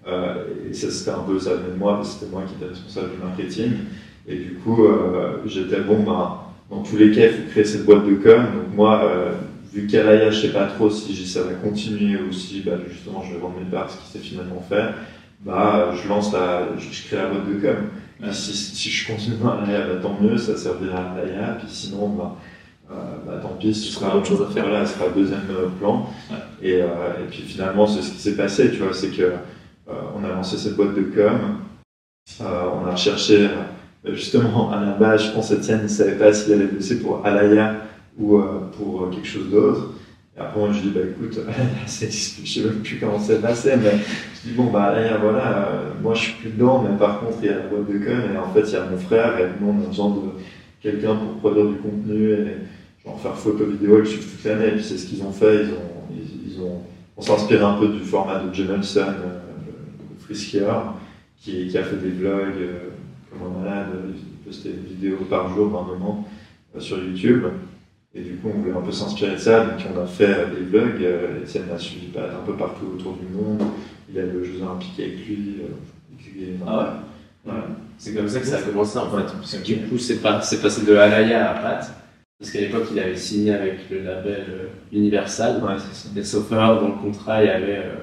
Euh, 0.08 0.46
et 0.70 0.74
ça, 0.74 0.90
c'était 0.90 1.12
un 1.12 1.24
peu 1.24 1.38
ça 1.40 1.56
venait 1.56 1.74
de 1.74 1.78
moi, 1.78 1.96
parce 1.96 2.14
que 2.14 2.20
c'était 2.20 2.32
moi 2.32 2.44
qui 2.48 2.56
étais 2.56 2.70
responsable 2.70 3.12
du 3.12 3.18
marketing. 3.18 3.72
Et 4.28 4.36
du 4.36 4.54
coup, 4.56 4.86
euh, 4.86 5.38
j'étais 5.46 5.82
bon, 5.82 6.04
bah, 6.04 6.52
dans 6.70 6.84
tous 6.84 6.98
les 6.98 7.12
cas, 7.12 7.28
il 7.28 7.32
faut 7.32 7.50
créer 7.50 7.64
cette 7.64 7.86
boîte 7.86 8.06
de 8.06 8.16
com. 8.16 8.42
Donc 8.42 8.76
moi, 8.76 9.02
euh, 9.04 9.32
vu 9.74 9.88
qu'Alaya, 9.88 10.32
je 10.32 10.42
sais 10.42 10.54
pas 10.54 10.66
trop 10.66 10.90
si 10.90 11.16
ça 11.26 11.44
va 11.44 11.54
continuer 11.54 12.20
ou 12.22 12.32
si 12.32 12.62
bah, 12.62 12.74
justement 12.90 13.24
je 13.24 13.34
vais 13.34 13.40
vendre 13.40 13.56
mes 13.60 13.70
parts, 13.70 13.90
ce 13.90 13.98
qui 13.98 14.12
s'est 14.12 14.30
finalement 14.30 14.64
fait, 14.68 14.84
bah, 15.42 15.94
je 15.96 16.08
lance 16.10 16.34
la, 16.34 16.68
je, 16.78 17.08
crée 17.08 17.18
la 17.18 17.28
boîte 17.28 17.48
de 17.48 17.54
com. 17.54 18.32
Si, 18.32 18.54
si, 18.54 18.90
je 18.90 19.08
continue 19.08 19.38
dans 19.38 19.52
Alaya, 19.52 19.82
bah, 19.82 20.00
tant 20.02 20.18
mieux, 20.20 20.38
ça 20.38 20.58
servira 20.58 21.00
à 21.00 21.12
Alaya. 21.14 21.58
Puis 21.60 21.68
sinon, 21.70 22.10
bah, 22.10 22.36
euh, 22.90 22.94
bah, 23.26 23.34
tant 23.42 23.56
pis, 23.60 23.74
ce 23.74 23.92
sera 23.92 24.16
autre 24.16 24.28
chose 24.28 24.42
à 24.42 24.54
faire. 24.54 24.64
Voilà, 24.64 24.86
ce 24.86 24.98
sera 24.98 25.08
le 25.08 25.14
deuxième 25.14 25.42
euh, 25.52 25.68
plan. 25.80 26.10
Et, 26.62 26.82
euh, 26.82 26.86
et, 27.22 27.28
puis 27.30 27.42
finalement, 27.42 27.86
c'est 27.86 28.02
ce 28.02 28.12
qui 28.12 28.20
s'est 28.20 28.36
passé, 28.36 28.72
tu 28.72 28.78
vois, 28.78 28.94
c'est 28.94 29.10
que 29.10 29.34
on 29.90 30.24
a 30.26 30.30
lancé 30.30 30.58
cette 30.58 30.76
boîte 30.76 30.96
de 30.96 31.04
com, 31.04 31.60
on 32.42 32.88
a 32.88 32.92
recherché, 32.92 33.48
justement, 34.14 34.72
à 34.72 34.84
la 34.84 34.92
base, 34.92 35.26
je 35.26 35.32
pense 35.32 35.52
Etienne 35.52 35.84
ne 35.84 35.88
savait 35.88 36.18
pas 36.18 36.34
s'il 36.34 36.54
allait 36.54 36.66
bosser 36.66 37.00
pour 37.00 37.26
Alaya 37.26 37.76
ou 38.20 38.40
pour 38.78 39.10
quelque 39.12 39.28
chose 39.28 39.50
d'autre. 39.50 39.92
Et 40.36 40.40
après, 40.40 40.60
moi, 40.60 40.70
je 40.72 40.82
dis, 40.82 40.90
bah 40.90 41.02
écoute, 41.10 41.40
je 41.86 41.92
sais 41.92 42.62
même 42.62 42.80
plus 42.82 42.98
comment 43.00 43.20
c'est 43.20 43.42
passé, 43.42 43.74
mais 43.76 43.92
je 44.36 44.50
dis, 44.50 44.56
bon, 44.56 44.66
bah 44.66 44.84
Alaya, 44.84 45.18
voilà, 45.18 45.72
moi 46.02 46.14
je 46.14 46.22
suis 46.22 46.34
plus 46.34 46.50
dedans, 46.52 46.84
mais 46.88 46.98
par 46.98 47.20
contre, 47.20 47.38
il 47.42 47.48
y 47.48 47.50
a 47.50 47.58
la 47.58 47.64
boîte 47.64 47.88
de 47.88 47.98
com, 47.98 48.22
et 48.34 48.38
en 48.38 48.54
fait, 48.54 48.62
il 48.62 48.74
y 48.74 48.76
a 48.76 48.86
mon 48.86 48.98
frère, 48.98 49.40
et 49.40 49.48
nous, 49.60 49.70
on 49.70 49.84
a 49.84 49.88
besoin 49.88 50.10
de 50.10 50.22
quelqu'un 50.82 51.16
pour 51.16 51.38
produire 51.38 51.66
du 51.66 51.78
contenu, 51.78 52.32
et 52.32 52.46
genre 53.06 53.20
faire 53.20 53.36
photo 53.36 53.66
vidéo, 53.66 54.02
ils 54.02 54.08
suivent 54.08 54.30
toute 54.30 54.44
l'année. 54.46 54.68
Et 54.68 54.72
puis 54.72 54.84
c'est 54.84 54.98
ce 54.98 55.08
qu'ils 55.08 55.24
ont 55.24 55.32
fait. 55.32 55.64
Ils 55.64 55.72
ont, 55.72 56.16
ils, 56.46 56.62
ont, 56.62 56.82
on 57.16 57.22
s'inspire 57.22 57.66
un 57.66 57.80
peu 57.80 57.88
du 57.88 58.00
format 58.00 58.40
de 58.40 58.54
Jamelson, 58.54 59.00
euh, 59.00 59.40
le 60.14 60.24
Friskier, 60.24 60.66
qui, 61.42 61.76
a 61.78 61.84
fait 61.84 61.96
des 61.96 62.10
vlogs 62.10 62.60
euh, 62.60 62.87
comme 63.30 63.52
un 63.52 63.60
malade. 63.60 63.88
Il 64.10 64.46
postait 64.46 64.70
une 64.70 64.84
vidéo 64.84 65.18
par 65.30 65.54
jour, 65.54 65.72
par 65.72 65.84
moment, 65.84 66.28
euh, 66.76 66.80
sur 66.80 67.04
YouTube. 67.04 67.44
Et 68.14 68.22
du 68.22 68.36
coup, 68.38 68.50
on 68.54 68.60
voulait 68.60 68.76
un 68.76 68.82
peu 68.82 68.92
s'inspirer 68.92 69.34
de 69.34 69.38
ça. 69.38 69.66
Donc, 69.66 69.80
on 69.94 70.02
a 70.02 70.06
fait 70.06 70.48
des 70.56 70.66
vlogs. 70.66 71.02
Euh, 71.02 71.42
Etienne 71.44 71.66
a 71.74 71.78
suivi 71.78 72.08
un 72.18 72.46
peu 72.46 72.54
partout 72.54 72.86
autour 72.96 73.18
du 73.18 73.28
monde. 73.28 73.62
Il 74.10 74.18
a 74.20 74.24
eu 74.24 74.32
le 74.32 74.44
Jeux 74.44 74.62
Olympiques 74.62 75.00
avec 75.00 75.28
lui. 75.28 75.58
ah 76.66 77.04
ouais? 77.46 77.54
C'est 77.98 78.14
comme 78.14 78.30
ça 78.30 78.40
que 78.40 78.46
ça 78.46 78.58
a 78.58 78.62
commencé 78.62 78.98
en 78.98 79.10
fait. 79.10 79.64
du 79.64 79.78
coup, 79.88 79.98
c'est 79.98 80.22
passé 80.22 80.86
de 80.86 80.96
Alaya 80.96 81.52
à 81.52 81.54
Pat. 81.56 81.92
Parce 82.40 82.52
qu'à 82.52 82.62
l'époque, 82.62 82.88
il 82.92 83.00
avait 83.00 83.16
signé 83.16 83.54
avec 83.54 83.90
le 83.90 84.04
label 84.04 84.46
euh, 84.50 84.68
Universal. 84.92 85.64
Ouais, 85.64 85.76
et 86.16 86.24
sauf 86.24 86.52
dans 86.52 86.88
le 86.88 87.02
contrat, 87.02 87.44
il 87.44 87.48
y 87.48 87.50
avait 87.50 87.78
euh, 87.78 87.96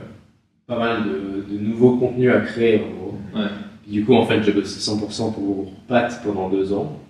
pas 0.67 0.77
mal 0.77 1.05
de, 1.05 1.57
nouveaux 1.57 1.97
contenus 1.97 2.33
à 2.33 2.41
créer 2.41 2.83
en 2.83 2.97
gros. 2.97 3.19
Ouais. 3.35 3.49
Du 3.87 4.05
coup, 4.05 4.15
en 4.15 4.27
fait, 4.27 4.43
j'ai 4.43 4.53
bossé 4.53 4.79
100% 4.79 5.35
pour 5.35 5.73
Pat 5.89 6.21
pendant 6.25 6.49
deux 6.49 6.73
ans. 6.73 7.01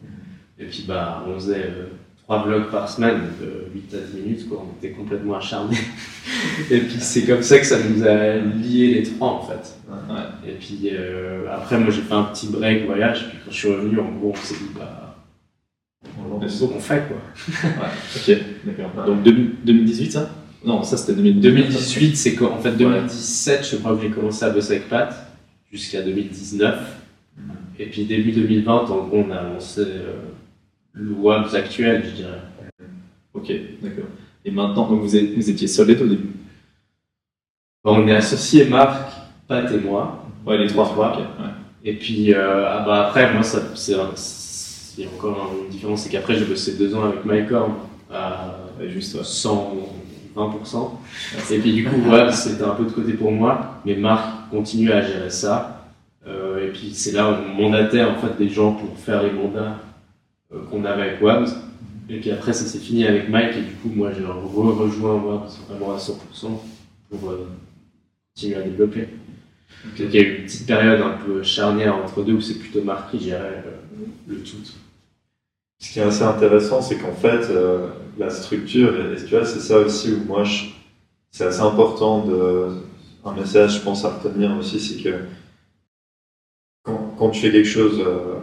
Et 0.59 0.64
puis, 0.66 0.85
bah, 0.87 1.25
on 1.28 1.35
faisait 1.35 1.64
euh, 1.64 1.87
trois 2.23 2.45
vlogs 2.45 2.71
par 2.71 2.88
semaine, 2.88 3.21
donc 3.21 3.49
8 3.75 3.95
à 3.95 3.99
10 3.99 4.21
minutes, 4.23 4.49
quoi. 4.49 4.64
On 4.64 4.78
était 4.78 4.95
complètement 4.95 5.37
acharnés. 5.37 5.76
et 6.71 6.78
puis, 6.81 6.97
c'est 6.99 7.23
comme 7.23 7.43
ça 7.43 7.59
que 7.59 7.66
ça 7.66 7.78
nous 7.78 8.04
a 8.04 8.37
liés 8.37 8.95
les 8.95 9.02
trois, 9.02 9.31
en 9.31 9.43
fait. 9.43 9.76
Ouais. 9.88 10.50
Et 10.50 10.52
puis, 10.52 10.90
après, 11.50 11.78
moi, 11.78 11.90
j'ai 11.90 12.02
fait 12.02 12.14
un 12.14 12.25
petit 12.25 12.49
break 12.49 12.87
voyage. 12.87 13.28
Puis, 13.28 13.38
quand 13.45 13.50
je 13.50 13.57
suis 13.57 13.69
revenu, 13.69 13.99
en 14.00 14.11
gros, 14.12 14.33
on 14.33 14.37
s'est 14.37 14.54
dit, 14.54 14.71
bah, 14.76 15.04
c'est 16.49 16.69
qu'on 16.69 16.80
fait 16.80 17.08
quoi? 17.08 17.17
ouais, 17.65 17.89
ok, 18.17 18.45
d'accord. 18.65 19.06
Donc 19.06 19.23
2018 19.23 20.13
ça? 20.13 20.30
Non, 20.65 20.82
ça 20.82 20.97
c'était 20.97 21.21
2018. 21.21 22.17
c'est 22.17 22.34
qu'en 22.34 22.58
fait 22.58 22.73
2017, 22.73 23.69
je 23.71 23.76
crois 23.76 23.97
que 23.97 24.02
j'ai 24.02 24.10
commencé 24.10 24.45
à 24.45 24.50
bosser 24.50 24.76
avec 24.76 24.89
Pat 24.89 25.15
jusqu'à 25.75 26.02
2019. 26.02 27.02
Mm. 27.37 27.43
Et 27.78 27.87
puis 27.87 28.04
début 28.04 28.32
2020, 28.32 28.73
en 28.73 29.06
gros, 29.06 29.25
on 29.28 29.30
a 29.30 29.43
lancé 29.43 29.80
euh, 29.80 30.13
le 30.93 31.13
WABS 31.13 31.54
actuel, 31.54 32.04
je 32.04 32.17
dirais. 32.23 32.41
Ok, 33.34 33.52
d'accord. 33.82 34.04
Et 34.45 34.50
maintenant, 34.50 34.89
donc 34.89 35.00
vous, 35.00 35.08
vous 35.08 35.50
étiez 35.50 35.67
solide 35.67 36.00
au 36.02 36.06
début 36.06 36.30
On 37.82 38.06
est 38.06 38.15
associés 38.15 38.67
Marc, 38.67 39.13
Pat 39.49 39.71
et 39.73 39.78
moi. 39.78 40.25
Ouais, 40.47 40.58
les 40.58 40.69
trois. 40.69 40.95
ouais. 40.97 41.25
Et 41.84 41.95
puis 41.95 42.32
euh, 42.32 42.67
ah 42.69 42.84
bah 42.87 43.06
après, 43.06 43.32
moi, 43.32 43.43
ça, 43.43 43.60
c'est 43.75 45.06
encore 45.06 45.52
une 45.65 45.71
différence, 45.71 46.02
c'est 46.02 46.10
qu'après 46.10 46.37
j'ai 46.37 46.45
bossé 46.45 46.76
deux 46.76 46.95
ans 46.95 47.04
avec 47.04 47.25
Mycorn 47.25 47.73
à 48.13 48.56
juste 48.87 49.17
120%. 50.36 50.90
Et 51.50 51.58
puis 51.58 51.73
du 51.73 51.84
coup, 51.84 51.97
voilà, 52.04 52.32
c'était 52.32 52.64
un 52.64 52.75
peu 52.75 52.84
de 52.84 52.90
côté 52.90 53.12
pour 53.12 53.32
moi, 53.32 53.80
mais 53.84 53.94
Marc 53.94 54.50
continue 54.50 54.90
à 54.90 55.02
gérer 55.02 55.30
ça. 55.30 55.88
Euh, 56.26 56.66
et 56.66 56.73
puis 56.73 56.94
c'est 56.94 57.12
là 57.12 57.30
où 57.30 57.34
on 57.34 57.62
mandatait 57.62 58.02
en 58.02 58.14
fait 58.16 58.36
des 58.38 58.49
gens 58.49 58.73
pour 58.73 58.99
faire 58.99 59.23
les 59.23 59.30
mandats 59.30 59.78
euh, 60.54 60.62
qu'on 60.70 60.84
avait 60.84 61.02
avec 61.02 61.23
Wabs. 61.23 61.49
Et 62.08 62.20
puis 62.20 62.30
après, 62.30 62.52
ça 62.52 62.64
s'est 62.66 62.78
fini 62.78 63.06
avec 63.06 63.28
Mike, 63.28 63.56
et 63.56 63.62
du 63.62 63.73
coup, 63.73 63.90
moi 63.94 64.10
j'ai 64.12 64.25
re 64.25 64.78
rejoint 64.78 65.14
Wabs 65.14 65.50
vraiment 65.68 65.94
à 65.94 65.99
100% 65.99 66.14
pour 67.10 67.30
euh, 67.30 67.49
continuer 68.34 68.56
à 68.56 68.62
développer. 68.62 69.08
il 69.99 70.14
y 70.14 70.18
a 70.18 70.23
eu 70.23 70.36
une 70.38 70.44
petite 70.44 70.66
période 70.66 71.00
un 71.00 71.16
peu 71.25 71.42
charnière 71.42 71.97
entre 71.97 72.23
deux 72.23 72.34
où 72.34 72.40
c'est 72.40 72.58
plutôt 72.58 72.82
Marc 72.82 73.10
qui 73.10 73.25
gérait 73.25 73.62
le 74.26 74.36
tout. 74.42 74.56
Ce 75.84 75.92
qui 75.92 75.99
est 75.99 76.02
assez 76.02 76.23
intéressant, 76.23 76.80
c'est 76.80 76.97
qu'en 76.97 77.12
fait, 77.12 77.50
euh, 77.50 77.88
la 78.18 78.30
structure, 78.30 78.94
et, 78.97 79.23
tu 79.23 79.36
vois, 79.36 79.44
c'est 79.44 79.60
ça 79.60 79.78
aussi 79.78 80.12
où 80.12 80.25
moi, 80.26 80.42
c'est 81.30 81.44
assez 81.44 81.60
important 81.60 82.25
de. 82.25 82.68
Un 83.26 83.32
message, 83.34 83.76
je 83.76 83.80
pense, 83.80 84.04
à 84.04 84.10
retenir 84.10 84.56
aussi, 84.58 84.80
c'est 84.80 85.02
que 85.02 85.14
quand, 86.82 87.30
tu 87.30 87.40
fais 87.40 87.52
quelque 87.52 87.68
chose 87.68 88.00
euh, 88.00 88.36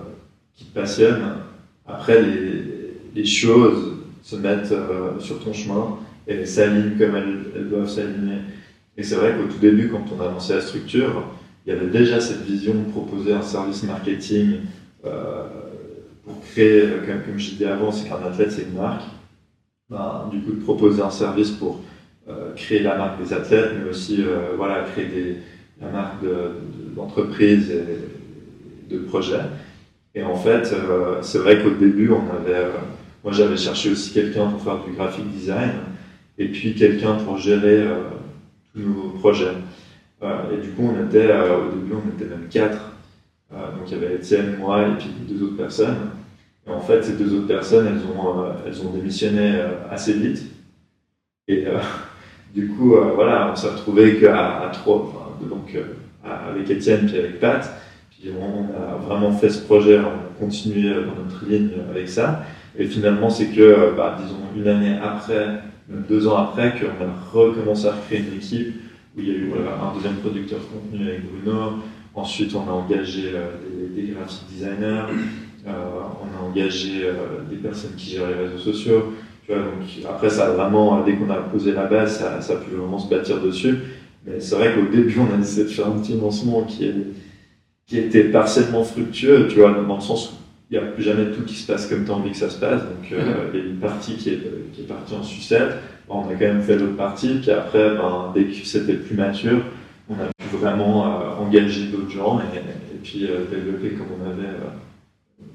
qui 0.56 0.66
te 0.66 0.74
passionne, 0.74 1.38
après, 1.88 2.22
les, 2.22 3.26
choses 3.26 3.96
se 4.22 4.36
mettent 4.36 4.72
euh, 4.72 5.20
sur 5.20 5.44
ton 5.44 5.54
chemin 5.54 5.98
et 6.28 6.46
s'alignent 6.46 6.98
comme 6.98 7.16
elles, 7.16 7.46
elles 7.56 7.70
doivent 7.70 7.90
s'aligner. 7.90 8.38
Et 8.98 9.04
c'est 9.04 9.16
vrai 9.16 9.36
qu'au 9.36 9.52
tout 9.52 9.60
début, 9.60 9.90
quand 9.90 10.06
on 10.16 10.22
a 10.22 10.26
lancé 10.26 10.54
la 10.54 10.62
structure, 10.62 11.24
il 11.66 11.74
y 11.74 11.76
avait 11.76 11.88
déjà 11.88 12.20
cette 12.20 12.44
vision 12.44 12.74
de 12.74 12.90
proposer 12.92 13.34
un 13.34 13.42
service 13.42 13.84
marketing 13.84 14.62
pour 16.32 16.42
créer, 16.42 16.88
comme, 17.06 17.22
comme 17.26 17.40
je 17.40 17.52
disais 17.52 17.66
avant, 17.66 17.92
c'est 17.92 18.08
qu'un 18.08 18.24
athlète, 18.26 18.52
c'est 18.52 18.64
une 18.64 18.74
marque. 18.74 19.04
Ben, 19.90 20.30
du 20.32 20.40
coup, 20.42 20.54
de 20.54 20.62
proposer 20.62 21.02
un 21.02 21.10
service 21.10 21.52
pour 21.52 21.82
euh, 22.30 22.54
créer 22.56 22.80
la 22.80 22.96
marque 22.98 23.22
des 23.22 23.34
athlètes, 23.34 23.72
mais 23.78 23.90
aussi 23.90 24.22
euh, 24.22 24.56
voilà, 24.56 24.84
créer 24.84 25.06
des, 25.06 25.38
la 25.82 25.90
marque 25.90 26.24
d'entreprise 26.96 27.68
de, 27.68 27.74
et 27.74 28.94
de 28.94 29.00
projet. 29.00 29.42
Et 30.16 30.24
en 30.24 30.36
fait, 30.36 30.72
euh, 30.74 31.22
c'est 31.22 31.40
vrai 31.40 31.62
qu'au 31.62 31.72
début, 31.72 32.10
on 32.10 32.36
avait, 32.36 32.68
moi 33.24 33.34
j'avais 33.34 33.58
cherché 33.58 33.92
aussi 33.92 34.14
quelqu'un 34.14 34.48
pour 34.48 34.62
faire 34.62 34.84
du 34.86 34.92
graphic 34.94 35.30
design, 35.30 35.72
et 36.38 36.48
puis 36.48 36.74
quelqu'un 36.74 37.16
pour 37.16 37.38
gérer 37.38 37.86
tous 38.74 38.80
nos 38.80 39.10
projets. 39.20 39.54
et 40.24 40.58
du 40.62 40.70
coup, 40.70 40.90
on 40.90 41.06
était, 41.06 41.32
au 41.32 41.76
début, 41.76 41.94
on 41.94 42.18
était 42.18 42.30
même 42.30 42.48
quatre 42.50 42.92
euh, 43.54 43.72
donc 43.72 43.84
il 43.88 43.98
y 43.98 44.06
avait 44.06 44.16
Étienne, 44.16 44.58
moi 44.58 44.88
et 44.88 44.96
puis 44.98 45.10
deux 45.28 45.44
autres 45.44 45.58
personnes. 45.58 46.10
En 46.76 46.80
fait, 46.80 47.04
ces 47.04 47.14
deux 47.14 47.34
autres 47.34 47.48
personnes, 47.48 47.88
elles 47.88 48.02
ont, 48.08 48.44
euh, 48.44 48.98
démissionné 48.98 49.56
euh, 49.56 49.68
assez 49.90 50.14
vite. 50.14 50.44
Et 51.48 51.66
du 52.56 52.70
coup, 52.70 52.96
voilà, 53.16 53.50
on 53.52 53.56
s'est 53.56 53.70
retrouvé 53.70 54.20
qu'à 54.20 54.70
trois, 54.74 55.38
donc 55.50 55.76
avec 56.24 56.70
Étienne 56.70 57.08
puis 57.08 57.18
avec 57.18 57.40
Pat. 57.40 57.70
Puis 58.10 58.30
on 58.40 58.66
a 58.80 58.96
vraiment 58.98 59.32
fait 59.32 59.50
ce 59.50 59.62
projet, 59.66 60.00
on 60.00 60.04
a 60.04 60.40
continué 60.40 60.94
dans 60.94 61.24
notre 61.24 61.46
ligne 61.46 61.72
avec 61.90 62.08
ça. 62.08 62.44
Et 62.78 62.86
finalement, 62.86 63.30
c'est 63.30 63.48
que, 63.48 63.94
bah, 63.98 64.18
disons, 64.22 64.38
une 64.56 64.68
année 64.68 64.98
après, 65.04 65.62
deux 65.90 66.28
ans 66.28 66.38
après, 66.38 66.74
qu'on 66.74 67.04
a 67.04 67.32
recommencé 67.34 67.88
à 67.88 67.96
créer 68.08 68.20
une 68.20 68.38
équipe 68.38 68.76
où 69.18 69.20
il 69.20 69.28
y 69.28 69.32
a 69.32 69.34
eu 69.34 69.52
un 69.52 69.94
deuxième 69.94 70.16
producteur 70.16 70.60
de 70.60 70.66
contenu 70.66 71.10
avec 71.10 71.22
Bruno, 71.26 71.82
Ensuite, 72.14 72.54
on 72.56 72.68
a 72.70 72.74
engagé 72.74 73.32
euh, 73.34 73.52
des, 73.96 74.02
des 74.02 74.12
graphic 74.12 74.42
designers, 74.50 75.06
euh, 75.10 75.14
on 75.66 76.40
a 76.40 76.50
engagé 76.50 77.04
euh, 77.06 77.42
des 77.50 77.58
personnes 77.58 77.96
qui 77.98 78.12
gèrent 78.12 78.28
les 78.28 78.48
réseaux 78.48 78.58
sociaux. 78.58 79.14
Tu 79.46 79.54
vois, 79.54 79.62
donc, 79.62 79.88
après, 80.10 80.30
ça 80.30 80.48
a 80.48 80.52
vraiment, 80.52 81.04
dès 81.04 81.14
qu'on 81.14 81.30
a 81.30 81.38
posé 81.38 81.72
la 81.72 81.86
base, 81.86 82.20
ça, 82.20 82.42
ça, 82.42 82.54
a 82.54 82.56
pu 82.58 82.72
vraiment 82.72 83.00
se 83.00 83.10
bâtir 83.10 83.42
dessus. 83.42 83.78
Mais 84.26 84.40
c'est 84.40 84.56
vrai 84.56 84.74
qu'au 84.74 84.92
début, 84.92 85.20
on 85.20 85.36
a 85.36 85.40
essayé 85.40 85.66
de 85.66 85.70
faire 85.70 85.88
un 85.88 86.00
petit 86.00 86.16
lancement 86.16 86.64
qui, 86.64 86.86
est, 86.86 86.96
qui 87.88 87.98
était 87.98 88.26
partiellement 88.26 88.84
fructueux, 88.84 89.48
tu 89.48 89.60
vois, 89.60 89.72
dans 89.72 89.96
le 89.96 90.02
sens 90.02 90.42
il 90.72 90.80
n'y 90.80 90.86
a 90.86 90.90
jamais 91.00 91.32
tout 91.32 91.44
qui 91.44 91.56
se 91.56 91.68
passe 91.68 91.86
comme 91.88 92.06
tu 92.06 92.12
as 92.12 92.14
envie 92.14 92.32
que 92.32 92.38
ça 92.38 92.50
se 92.50 92.58
passe. 92.58 92.82
Donc, 92.84 93.12
euh, 93.12 93.50
il 93.54 93.60
y 93.60 93.64
a 93.64 93.66
une 93.66 93.80
partie 93.80 94.16
qui 94.16 94.30
est, 94.30 94.40
qui 94.74 94.82
est 94.82 94.86
partie 94.86 95.14
en 95.14 95.24
sucette. 95.24 95.74
on 96.08 96.22
a 96.22 96.34
quand 96.34 96.40
même 96.40 96.62
fait 96.62 96.78
l'autre 96.78 96.96
partie. 96.96 97.40
Puis 97.42 97.52
après, 97.52 97.90
ben, 97.96 98.32
dès 98.34 98.46
que 98.46 98.66
c'était 98.66 98.94
plus 98.94 99.18
mature, 99.18 99.64
on 100.10 100.14
a 100.14 100.28
pu 100.28 100.56
vraiment 100.56 101.06
euh, 101.06 101.46
engager 101.46 101.88
d'autres 101.88 102.10
gens 102.10 102.40
et, 102.40 102.58
et 102.58 103.00
puis 103.04 103.26
euh, 103.26 103.44
développer 103.52 103.98
comme 103.98 104.08
on 104.22 104.30
avait 104.30 104.48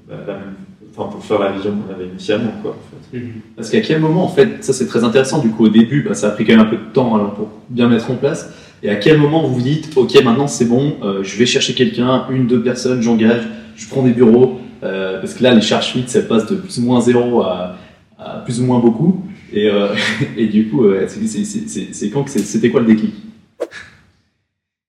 bah, 0.07 0.15
la 0.27 0.33
même 0.33 0.53
enfin, 0.95 1.09
pour 1.11 1.23
faire 1.23 1.39
la 1.39 1.51
vision 1.51 1.71
qu'on 1.71 1.93
avait 1.93 2.07
initialement. 2.07 2.51
Quoi, 2.61 2.71
en 2.71 3.11
fait. 3.11 3.21
Parce 3.55 3.69
qu'à 3.69 3.81
quel 3.81 3.99
moment, 3.99 4.23
en 4.25 4.29
fait, 4.29 4.63
ça 4.63 4.73
c'est 4.73 4.87
très 4.87 5.03
intéressant, 5.03 5.39
du 5.39 5.49
coup 5.49 5.65
au 5.65 5.69
début, 5.69 6.01
bah, 6.01 6.13
ça 6.15 6.27
a 6.27 6.31
pris 6.31 6.45
quand 6.45 6.53
même 6.53 6.61
un 6.65 6.69
peu 6.69 6.77
de 6.77 6.91
temps 6.93 7.15
alors, 7.15 7.33
pour 7.33 7.49
bien 7.69 7.87
mettre 7.87 8.09
en 8.11 8.15
place. 8.15 8.51
Et 8.83 8.89
à 8.89 8.95
quel 8.95 9.17
moment 9.17 9.41
vous 9.47 9.55
vous 9.55 9.61
dites, 9.61 9.91
ok, 9.95 10.23
maintenant 10.23 10.47
c'est 10.47 10.65
bon, 10.65 10.95
euh, 11.03 11.23
je 11.23 11.37
vais 11.37 11.45
chercher 11.45 11.73
quelqu'un, 11.73 12.25
une, 12.29 12.47
deux 12.47 12.61
personnes, 12.61 13.01
j'engage, 13.01 13.41
je 13.75 13.87
prends 13.87 14.03
des 14.03 14.11
bureaux, 14.11 14.59
euh, 14.83 15.19
parce 15.19 15.33
que 15.33 15.41
là 15.43 15.53
les 15.53 15.61
charges 15.61 15.87
suites, 15.87 16.09
ça 16.09 16.21
passe 16.21 16.45
de 16.45 16.55
plus 16.55 16.77
ou 16.77 16.83
moins 16.83 17.01
zéro 17.01 17.41
à, 17.41 17.75
à 18.19 18.39
plus 18.45 18.61
ou 18.61 18.65
moins 18.65 18.79
beaucoup. 18.79 19.23
Et, 19.51 19.67
euh, 19.69 19.87
et 20.37 20.45
du 20.47 20.67
coup, 20.67 20.85
euh, 20.85 21.07
c'est- 21.07 22.09
quand 22.11 22.23
que 22.23 22.29
c'était 22.31 22.69
quoi 22.69 22.81
le 22.81 22.87
déclic? 22.87 23.13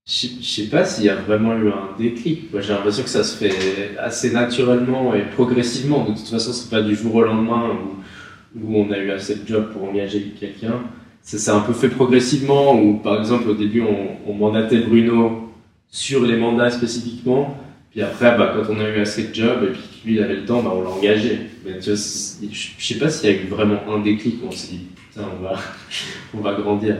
Je 0.09 0.27
sais 0.41 0.69
pas 0.69 0.87
s'il 0.87 1.05
y 1.05 1.11
a 1.11 1.17
vraiment 1.17 1.55
eu 1.55 1.69
un 1.69 1.91
déclic. 1.99 2.45
J'ai 2.59 2.73
l'impression 2.73 3.03
que 3.03 3.11
ça 3.11 3.23
se 3.23 3.37
fait 3.37 3.95
assez 3.99 4.31
naturellement 4.31 5.15
et 5.15 5.21
progressivement. 5.21 6.05
De 6.05 6.15
toute 6.15 6.29
façon, 6.29 6.55
c'est 6.55 6.71
pas 6.71 6.81
du 6.81 6.97
jour 6.97 7.15
au 7.17 7.23
lendemain 7.23 7.77
où, 8.57 8.75
on 8.75 8.91
a 8.91 8.97
eu 8.97 9.11
assez 9.11 9.35
de 9.35 9.47
jobs 9.47 9.71
pour 9.71 9.85
engager 9.85 10.33
quelqu'un. 10.41 10.81
Ça 11.21 11.37
s'est 11.37 11.51
un 11.51 11.61
peu 11.61 11.75
fait 11.75 11.91
progressivement. 11.91 12.81
Où, 12.81 12.95
par 13.01 13.21
exemple, 13.21 13.51
au 13.51 13.55
début, 13.55 13.83
on, 13.83 14.31
on 14.31 14.33
mandatait 14.33 14.79
Bruno 14.79 15.53
sur 15.91 16.25
les 16.25 16.39
mandats 16.39 16.71
spécifiquement. 16.71 17.59
Puis 17.91 18.01
après, 18.01 18.35
bah, 18.39 18.55
quand 18.57 18.73
on 18.73 18.81
a 18.81 18.89
eu 18.89 19.01
assez 19.01 19.25
de 19.25 19.35
jobs 19.35 19.63
et 19.63 19.73
puis 19.73 20.13
lui 20.13 20.23
avait 20.23 20.37
le 20.37 20.47
temps, 20.47 20.63
bah, 20.63 20.73
on 20.75 20.83
l'a 20.85 20.91
engagé. 20.91 21.39
Mais 21.67 21.81
tu 21.81 21.91
je 21.91 21.97
sais 21.97 22.99
pas 22.99 23.11
s'il 23.11 23.29
y 23.29 23.33
a 23.35 23.37
eu 23.37 23.47
vraiment 23.47 23.81
un 23.95 24.01
déclic 24.01 24.37
on 24.47 24.51
s'est 24.51 24.73
dit 24.73 24.87
putain, 25.11 25.27
on 26.33 26.41
va 26.41 26.53
grandir. 26.63 26.97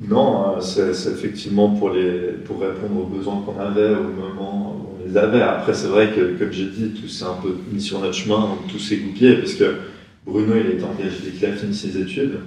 Non, 0.00 0.56
euh, 0.56 0.60
c'est 0.60 1.10
effectivement 1.10 1.70
pour, 1.70 1.90
les, 1.90 2.32
pour 2.44 2.60
répondre 2.60 3.00
aux 3.02 3.06
besoins 3.06 3.42
qu'on 3.42 3.60
avait 3.60 3.90
au 3.94 4.04
moment 4.04 4.74
où 4.74 4.96
on 5.02 5.06
les 5.06 5.16
avait. 5.16 5.42
Après, 5.42 5.74
c'est 5.74 5.88
vrai 5.88 6.10
que, 6.14 6.38
comme 6.38 6.52
j'ai 6.52 6.66
dit, 6.66 6.94
tout 6.98 7.06
s'est 7.06 7.24
un 7.24 7.36
peu 7.42 7.54
mis 7.70 7.80
sur 7.82 8.00
notre 8.00 8.14
chemin, 8.14 8.56
tout 8.70 8.78
s'est 8.78 8.96
goupillé, 8.96 9.36
parce 9.36 9.54
que 9.54 9.74
Bruno, 10.24 10.54
il 10.56 10.70
était 10.72 10.84
engagé 10.84 11.16
dès 11.24 11.30
qu'il 11.32 11.46
a 11.46 11.52
fini 11.52 11.74
ses 11.74 11.98
études. 11.98 12.38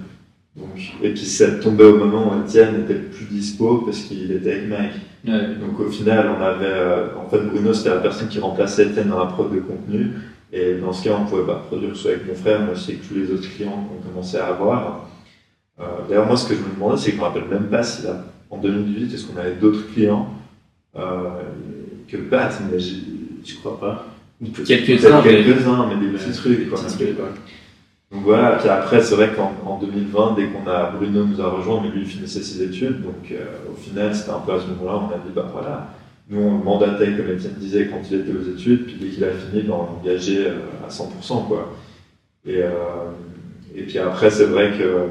Donc, 0.55 0.79
et 1.03 1.09
puis, 1.11 1.25
ça 1.25 1.51
tombait 1.51 1.83
au 1.83 1.97
moment 1.97 2.31
où 2.31 2.43
Étienne 2.43 2.83
était 2.83 2.93
le 2.95 3.05
plus 3.05 3.25
dispo, 3.25 3.83
parce 3.85 3.99
qu'il 4.01 4.31
était 4.31 4.51
avec 4.51 4.69
Mike. 4.69 4.93
Donc, 5.59 5.79
au 5.79 5.89
final, 5.89 6.31
on 6.37 6.41
avait. 6.43 6.65
euh, 6.65 7.07
en 7.23 7.29
fait, 7.29 7.39
Bruno, 7.39 7.71
c'était 7.73 7.89
la 7.89 7.97
personne 7.97 8.29
qui 8.29 8.39
remplaçait 8.39 8.87
Étienne 8.87 9.09
dans 9.09 9.19
la 9.19 9.27
prod 9.27 9.53
de 9.53 9.59
contenu. 9.59 10.11
Et 10.51 10.75
dans 10.75 10.93
ce 10.93 11.03
cas, 11.03 11.17
on 11.19 11.25
pouvait 11.25 11.45
pas 11.45 11.63
produire 11.67 11.95
soit 11.95 12.11
avec 12.11 12.27
mon 12.27 12.35
frère, 12.35 12.61
mais 12.65 12.71
aussi 12.73 12.91
avec 12.91 13.07
tous 13.07 13.15
les 13.15 13.31
autres 13.31 13.49
clients 13.55 13.87
qu'on 13.89 14.09
commençait 14.09 14.39
à 14.39 14.47
avoir. 14.47 15.07
Euh, 15.79 15.83
D'ailleurs, 16.07 16.27
moi, 16.27 16.37
ce 16.37 16.47
que 16.47 16.55
je 16.55 16.59
me 16.59 16.73
demandais, 16.73 16.97
c'est 16.97 17.11
que 17.11 17.15
je 17.17 17.21
me 17.21 17.25
rappelle 17.25 17.45
même 17.45 17.67
pas 17.67 17.83
si 17.83 18.03
là, 18.03 18.23
en 18.49 18.57
2018, 18.57 19.13
est-ce 19.13 19.25
qu'on 19.25 19.39
avait 19.39 19.55
d'autres 19.55 19.91
clients 19.93 20.27
euh, 20.95 21.41
que 22.07 22.17
Pat, 22.17 22.53
mais 22.71 22.77
Je 22.79 23.55
crois 23.59 23.79
pas. 23.79 24.05
Quelques-uns, 24.65 25.21
mais- 25.23 25.43
quelques-uns, 25.43 25.87
mais 25.87 26.05
des 26.05 26.11
petits 26.17 26.31
trucs. 26.31 26.69
quoi. 26.69 26.79
Donc 28.11 28.21
voilà, 28.23 28.57
puis 28.57 28.69
après, 28.69 29.01
c'est 29.01 29.15
vrai 29.15 29.31
qu'en 29.35 29.53
en 29.65 29.79
2020, 29.79 30.35
dès 30.35 30.45
qu'on 30.45 30.69
a, 30.69 30.91
Bruno 30.91 31.25
nous 31.25 31.41
a 31.41 31.49
rejoint, 31.49 31.81
mais 31.81 31.89
lui, 31.89 32.05
finissait 32.05 32.43
ses 32.43 32.61
études, 32.61 33.01
donc 33.01 33.31
euh, 33.31 33.43
au 33.71 33.75
final, 33.75 34.13
c'était 34.13 34.29
un 34.31 34.39
peu 34.39 34.53
à 34.53 34.59
ce 34.59 34.67
moment-là, 34.67 34.99
on 35.09 35.13
a 35.13 35.17
dit, 35.17 35.31
bah 35.35 35.49
voilà, 35.51 35.87
nous, 36.29 36.39
on 36.39 36.57
le 36.59 36.63
mandatait, 36.63 37.13
comme 37.17 37.29
Étienne 37.31 37.53
disait, 37.57 37.87
quand 37.87 38.01
il 38.11 38.19
était 38.19 38.31
aux 38.31 38.55
études, 38.55 38.85
puis 38.85 38.97
dès 39.01 39.07
qu'il 39.07 39.23
a 39.23 39.31
fini, 39.31 39.63
ben, 39.63 39.73
on 39.73 39.95
l'engageait 39.97 40.47
à 40.85 40.89
100%, 40.91 41.47
quoi. 41.47 41.73
Et, 42.45 42.61
euh, 42.61 42.69
et 43.75 43.81
puis 43.81 43.97
après, 43.97 44.29
c'est 44.29 44.45
vrai 44.45 44.71
que 44.77 45.07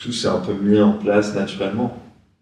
tout 0.00 0.12
s'est 0.12 0.28
un 0.28 0.38
peu 0.38 0.52
mis 0.54 0.80
en 0.80 0.92
place 0.94 1.34
naturellement. 1.34 1.96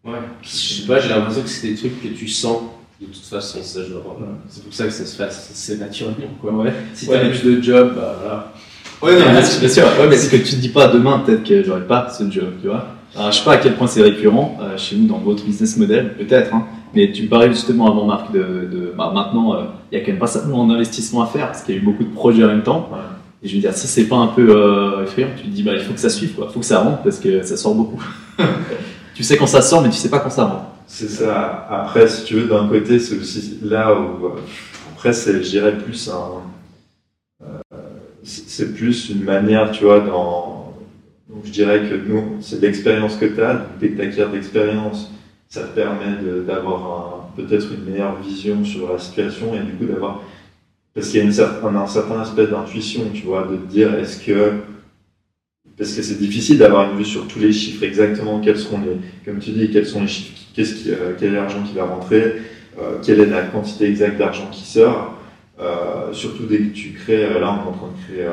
Ouais. 0.04 0.12
Je 0.42 0.48
sais 0.48 0.86
pas, 0.86 1.00
j'ai 1.00 1.08
l'impression 1.08 1.42
que 1.42 1.48
c'est 1.48 1.68
des 1.68 1.74
trucs 1.74 2.00
que 2.00 2.08
tu 2.08 2.28
sens 2.28 2.58
de 3.00 3.06
toute 3.06 3.16
façon. 3.24 3.58
ça, 3.62 3.80
genre, 3.82 4.16
euh, 4.20 4.24
C'est 4.48 4.64
pour 4.64 4.72
ça 4.72 4.84
que 4.84 4.90
ça 4.90 5.04
se 5.04 5.16
fait 5.16 5.24
assez 5.24 5.76
naturellement. 5.76 6.16
Quoi. 6.40 6.52
Ouais. 6.52 6.72
Si 6.94 7.08
Ouais. 7.08 7.20
t'as 7.20 7.28
plus 7.28 7.44
de 7.44 7.60
job, 7.62 7.92
bah 7.96 8.16
voilà. 8.20 8.52
Ouais, 9.02 9.24
non, 9.24 9.32
bien 9.32 9.44
sûr, 9.44 9.60
bien 9.60 9.68
sûr. 9.68 9.84
Ouais, 10.00 10.06
mais 10.08 10.16
c'est 10.16 10.30
que 10.38 10.42
tu 10.42 10.54
te 10.54 10.60
dis 10.60 10.68
pas 10.70 10.88
demain, 10.88 11.18
peut-être 11.20 11.44
que 11.44 11.62
j'aurai 11.62 11.86
pas 11.86 12.08
ce 12.10 12.28
job, 12.30 12.54
tu 12.62 12.68
vois. 12.68 12.86
Alors, 13.16 13.32
je 13.32 13.38
sais 13.38 13.44
pas 13.44 13.52
à 13.54 13.56
quel 13.58 13.74
point 13.74 13.86
c'est 13.86 14.02
récurrent 14.02 14.56
euh, 14.60 14.76
chez 14.76 14.96
nous 14.96 15.06
dans 15.06 15.18
votre 15.18 15.44
business 15.44 15.76
model, 15.76 16.14
peut-être, 16.16 16.54
hein. 16.54 16.64
Mais 16.94 17.12
tu 17.12 17.24
me 17.24 17.28
parlais 17.28 17.48
justement 17.48 17.86
avant, 17.90 18.06
Marc, 18.06 18.32
de, 18.32 18.38
de 18.38 18.92
bah, 18.96 19.10
maintenant, 19.14 19.54
euh, 19.54 19.64
il 19.92 19.98
y 19.98 20.00
a 20.00 20.04
quand 20.04 20.10
même 20.12 20.18
pas 20.20 20.26
simplement 20.26 20.66
d'investissement 20.66 21.22
à 21.22 21.26
faire, 21.26 21.46
parce 21.48 21.62
qu'il 21.62 21.74
y 21.74 21.78
a 21.78 21.80
eu 21.80 21.84
beaucoup 21.84 22.04
de 22.04 22.08
projets 22.14 22.44
en 22.44 22.48
même 22.48 22.62
temps. 22.62 22.88
Ouais. 22.92 22.98
Et 23.42 23.48
je 23.48 23.55
veux 23.55 23.61
dire, 23.61 23.72
ça, 23.72 23.87
c'est 23.87 24.05
pas 24.09 24.16
un 24.16 24.29
peu 24.29 24.48
euh, 24.51 25.05
effrayant. 25.05 25.29
Tu 25.37 25.44
te 25.44 25.48
dis, 25.48 25.62
bah, 25.62 25.72
il 25.74 25.81
faut 25.81 25.92
que 25.92 26.01
ça 26.01 26.11
suive, 26.11 26.35
quoi. 26.35 26.46
Il 26.51 26.53
faut 26.53 26.61
que 26.61 26.66
ça 26.66 26.81
rentre, 26.81 27.03
parce 27.03 27.18
que 27.18 27.42
ça 27.42 27.57
sort 27.57 27.74
beaucoup. 27.74 28.03
tu 29.14 29.22
sais 29.22 29.37
quand 29.37 29.46
ça 29.46 29.62
sort, 29.62 29.83
mais 29.83 29.90
tu 29.90 29.96
sais 29.96 30.11
pas 30.11 30.18
quand 30.20 30.31
ça 30.31 30.44
rentre. 30.44 30.64
C'est 30.87 31.09
ça. 31.09 31.66
Après, 31.70 32.09
si 32.09 32.24
tu 32.24 32.35
veux, 32.35 32.48
d'un 32.48 32.66
côté, 32.66 32.98
c'est 32.98 33.16
aussi 33.16 33.59
là 33.62 33.94
où. 33.94 34.27
euh, 34.27 34.31
Après, 34.92 35.12
c'est, 35.12 35.42
je 35.42 35.51
dirais, 35.51 35.77
plus 35.79 36.09
un. 36.09 36.42
euh, 37.44 37.77
c'est 38.24 38.74
plus 38.74 39.11
une 39.11 39.22
manière, 39.24 39.70
tu 39.70 39.85
vois, 39.85 40.01
dans. 40.01 40.74
Donc, 41.29 41.42
je 41.44 41.51
dirais 41.53 41.81
que 41.88 41.94
nous, 41.94 42.38
c'est 42.40 42.61
l'expérience 42.61 43.16
que 43.16 43.27
tu 43.27 43.40
as. 43.42 43.66
Dès 43.79 43.90
que 43.90 44.03
tu 44.03 44.33
l'expérience, 44.33 45.12
ça 45.48 45.62
te 45.62 45.74
permet 45.74 46.16
d'avoir 46.46 47.29
peut-être 47.37 47.66
une 47.72 47.90
meilleure 47.90 48.16
vision 48.20 48.64
sur 48.64 48.90
la 48.92 48.98
situation 48.98 49.55
et 49.55 49.61
du 49.61 49.72
coup 49.72 49.85
d'avoir. 49.85 50.22
Parce 50.98 51.11
qu'il 51.11 51.20
y 51.20 51.22
a 51.22 51.28
un, 51.28 51.87
certain 51.87 52.20
aspect 52.20 52.48
d'intuition, 52.48 53.02
tu 53.14 53.22
vois, 53.22 53.46
de 53.48 53.54
dire 53.54 53.94
est-ce 53.94 54.18
que. 54.18 54.54
Parce 55.76 55.92
que 55.92 56.02
c'est 56.02 56.18
difficile 56.18 56.58
d'avoir 56.58 56.90
une 56.90 56.98
vue 56.98 57.04
sur 57.04 57.28
tous 57.28 57.38
les 57.38 57.52
chiffres, 57.52 57.84
exactement 57.84 58.40
quels 58.40 58.58
seront 58.58 58.80
les. 58.80 58.96
Comme 59.24 59.38
tu 59.38 59.50
dis, 59.50 59.70
quels 59.70 59.87
sont 59.87 60.02
les 60.02 60.08
qu'est-ce 60.56 60.74
qui, 60.74 60.90
euh, 60.90 61.12
quel 61.16 61.28
est 61.28 61.37
l'argent 61.37 61.62
qui 61.62 61.76
va 61.76 61.84
rentrer, 61.84 62.42
euh, 62.80 62.96
quelle 63.00 63.20
est 63.20 63.26
la 63.26 63.42
quantité 63.42 63.84
exacte 63.84 64.18
d'argent 64.18 64.48
qui 64.50 64.64
sort. 64.64 65.14
Euh, 65.61 66.12
surtout 66.12 66.46
dès 66.46 66.58
que 66.58 66.74
tu 66.74 66.90
crées, 66.94 67.32
là 67.32 67.52
on 67.52 67.66
est 67.66 67.68
en 67.68 67.72
train 67.72 67.90
de 67.96 68.14
créer, 68.14 68.26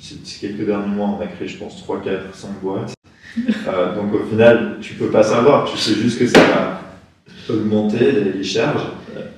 ces 0.00 0.16
quelques 0.40 0.66
derniers 0.66 0.92
mois, 0.92 1.16
on 1.16 1.22
a 1.22 1.28
créé 1.28 1.46
je 1.46 1.58
pense 1.58 1.76
3, 1.76 2.02
4, 2.02 2.34
5 2.34 2.48
boîtes. 2.60 2.92
Donc 3.94 4.14
au 4.14 4.24
final, 4.28 4.78
tu 4.80 4.94
peux 4.94 5.10
pas 5.10 5.22
savoir, 5.22 5.70
tu 5.70 5.78
sais 5.78 5.94
juste 5.94 6.18
que 6.18 6.26
ça 6.26 6.40
va 6.40 7.54
augmenter 7.54 8.10
les 8.34 8.42
charges. 8.42 8.82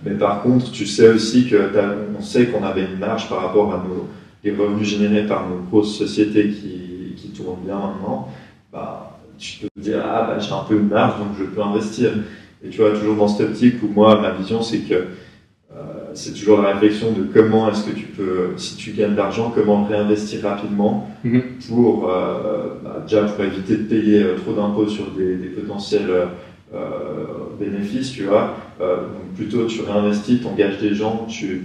Mais 0.05 0.13
par 0.13 0.43
contre, 0.43 0.71
tu 0.71 0.87
sais 0.87 1.09
aussi 1.09 1.49
que 1.49 1.57
on 2.19 2.23
sait 2.23 2.47
qu'on 2.47 2.65
avait 2.65 2.85
une 2.85 2.99
marge 2.99 3.29
par 3.29 3.43
rapport 3.43 3.73
à 3.75 3.79
nos, 3.79 4.09
les 4.45 4.53
revenus 4.53 4.89
générés 4.89 5.27
par 5.27 5.49
nos 5.49 5.57
grosses 5.71 5.97
sociétés 5.97 6.49
qui, 6.51 7.15
qui 7.17 7.29
tournent 7.29 7.65
bien 7.65 7.77
maintenant. 7.77 8.29
Bah, 8.73 9.19
tu 9.39 9.59
peux 9.59 9.69
te 9.75 9.81
dire, 9.81 10.03
ah 10.05 10.25
bah, 10.29 10.39
j'ai 10.39 10.53
un 10.53 10.65
peu 10.69 10.75
une 10.75 10.89
marge, 10.89 11.19
donc 11.19 11.29
je 11.39 11.45
peux 11.45 11.63
investir. 11.63 12.11
Et 12.65 12.69
tu 12.69 12.81
vois, 12.81 12.91
toujours 12.91 13.17
dans 13.17 13.29
cette 13.29 13.49
optique 13.49 13.83
où 13.83 13.89
moi, 13.89 14.21
ma 14.21 14.33
vision, 14.33 14.63
c'est 14.63 14.81
que 14.81 14.95
euh, 14.95 15.77
c'est 16.15 16.35
toujours 16.35 16.61
la 16.61 16.73
réflexion 16.73 17.13
de 17.13 17.23
comment 17.33 17.71
est-ce 17.71 17.85
que 17.85 17.95
tu 17.97 18.07
peux, 18.07 18.51
si 18.57 18.77
tu 18.77 18.91
gagnes 18.93 19.13
de 19.13 19.17
l'argent, 19.17 19.53
comment 19.55 19.87
le 19.89 19.95
réinvestir 19.97 20.43
rapidement 20.43 21.09
Mhm. 21.23 21.43
pour, 21.69 22.09
euh, 22.11 22.75
bah, 22.83 23.03
déjà 23.07 23.25
pour 23.25 23.45
éviter 23.45 23.77
de 23.77 23.83
payer 23.83 24.23
euh, 24.23 24.37
trop 24.37 24.55
d'impôts 24.55 24.89
sur 24.89 25.11
des, 25.11 25.37
des 25.37 25.49
potentiels 25.49 26.11
euh, 26.75 27.25
bénéfices, 27.59 28.13
tu 28.13 28.25
vois. 28.25 28.57
Euh, 28.81 28.97
donc 28.97 29.35
plutôt 29.35 29.67
tu 29.67 29.81
réinvestis, 29.83 30.41
tu 30.41 30.47
engages 30.47 30.79
des 30.79 30.95
gens, 30.95 31.27
tu 31.29 31.65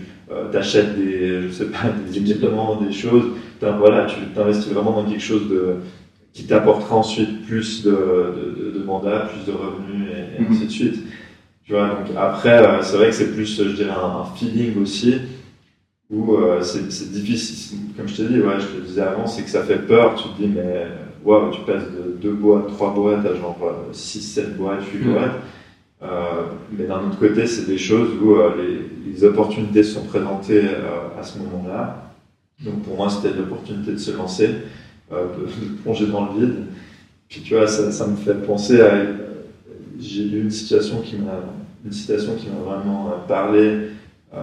achètes 0.53 0.97
des, 0.97 1.43
je 1.43 1.49
sais 1.51 1.65
pas, 1.65 1.89
des 2.07 2.17
équipements, 2.17 2.75
des 2.81 2.91
choses. 2.91 3.25
Voilà, 3.61 4.05
tu 4.05 4.15
t'investis 4.35 4.71
vraiment 4.71 4.91
dans 4.91 5.05
quelque 5.09 5.23
chose 5.23 5.49
de, 5.49 5.75
qui 6.33 6.43
t'apportera 6.45 6.97
ensuite 6.97 7.45
plus 7.45 7.83
de, 7.83 7.91
de, 7.91 8.63
de, 8.65 8.79
de 8.79 8.83
mandats, 8.83 9.29
plus 9.31 9.51
de 9.51 9.57
revenus 9.57 10.09
et, 10.09 10.41
et 10.41 10.41
Mhm. 10.41 10.51
ainsi 10.51 10.65
de 10.65 10.71
suite. 10.71 11.03
Tu 11.63 11.73
vois, 11.73 11.89
donc 11.89 12.15
après, 12.17 12.57
euh, 12.65 12.81
c'est 12.83 12.97
vrai 12.97 13.07
que 13.09 13.15
c'est 13.15 13.33
plus, 13.33 13.57
je 13.63 13.75
dirais, 13.75 13.91
un, 13.91 14.21
un 14.21 14.25
feeling 14.35 14.81
aussi, 14.81 15.15
où 16.11 16.35
euh, 16.35 16.61
c'est 16.61 17.11
difficile, 17.11 17.79
comme 17.97 18.07
je 18.07 18.23
dit, 18.23 18.39
ouais, 18.39 18.59
je 18.59 18.67
te 18.67 18.77
le 18.77 18.83
disais 18.83 19.01
avant, 19.01 19.25
c'est 19.25 19.41
que 19.43 19.49
ça 19.49 19.63
fait 19.63 19.79
peur, 19.79 20.15
tu 20.15 20.29
te 20.29 20.41
dis, 20.41 20.53
mais 20.55 20.85
tu 21.51 21.61
passes 21.65 21.83
de 21.91 22.17
deux 22.21 22.33
boîtes, 22.33 22.67
trois 22.67 22.93
boîtes 22.93 23.25
à 23.25 23.33
genre 23.35 23.57
6, 23.91 24.21
7 24.21 24.57
boîtes, 24.57 24.85
8 24.93 25.05
Mhm. 25.05 25.13
boîtes. 25.13 25.31
Euh, 26.03 26.07
mais 26.77 26.85
d'un 26.85 26.99
autre 27.07 27.17
côté, 27.19 27.47
c'est 27.47 27.65
des 27.65 27.77
choses 27.77 28.09
où 28.21 28.35
euh, 28.35 28.51
les, 28.57 29.11
les 29.11 29.23
opportunités 29.23 29.83
sont 29.83 30.03
présentées 30.03 30.61
euh, 30.65 31.19
à 31.19 31.23
ce 31.23 31.39
moment-là. 31.39 32.11
Donc 32.63 32.83
pour 32.83 32.95
moi, 32.97 33.09
c'était 33.09 33.35
l'opportunité 33.35 33.93
de 33.93 33.97
se 33.97 34.11
lancer, 34.15 34.49
euh, 35.11 35.25
de, 35.37 35.45
de 35.67 35.73
plonger 35.81 36.07
dans 36.07 36.25
le 36.33 36.39
vide. 36.39 36.55
Puis 37.27 37.41
tu 37.41 37.55
vois, 37.55 37.67
ça, 37.67 37.91
ça 37.91 38.07
me 38.07 38.15
fait 38.15 38.35
penser 38.45 38.81
à. 38.81 38.85
euh, 38.93 39.13
J'ai 39.99 40.23
eu 40.23 40.41
une 40.41 40.51
situation 40.51 41.01
qui 41.01 41.15
m'a 41.15 41.39
une 41.85 41.91
citation 41.91 42.33
qui 42.35 42.47
m'a 42.49 42.61
vraiment 42.75 43.07
euh, 43.09 43.27
parlé 43.27 43.77
euh, 44.33 44.37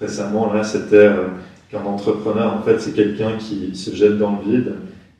récemment. 0.00 0.52
Là, 0.52 0.62
c'était 0.64 0.96
euh, 0.96 1.26
qu'un 1.70 1.82
entrepreneur, 1.84 2.54
en 2.54 2.62
fait, 2.62 2.78
c'est 2.80 2.92
quelqu'un 2.94 3.32
qui 3.38 3.74
se 3.74 3.94
jette 3.94 4.18
dans 4.18 4.38
le 4.44 4.50
vide 4.52 4.72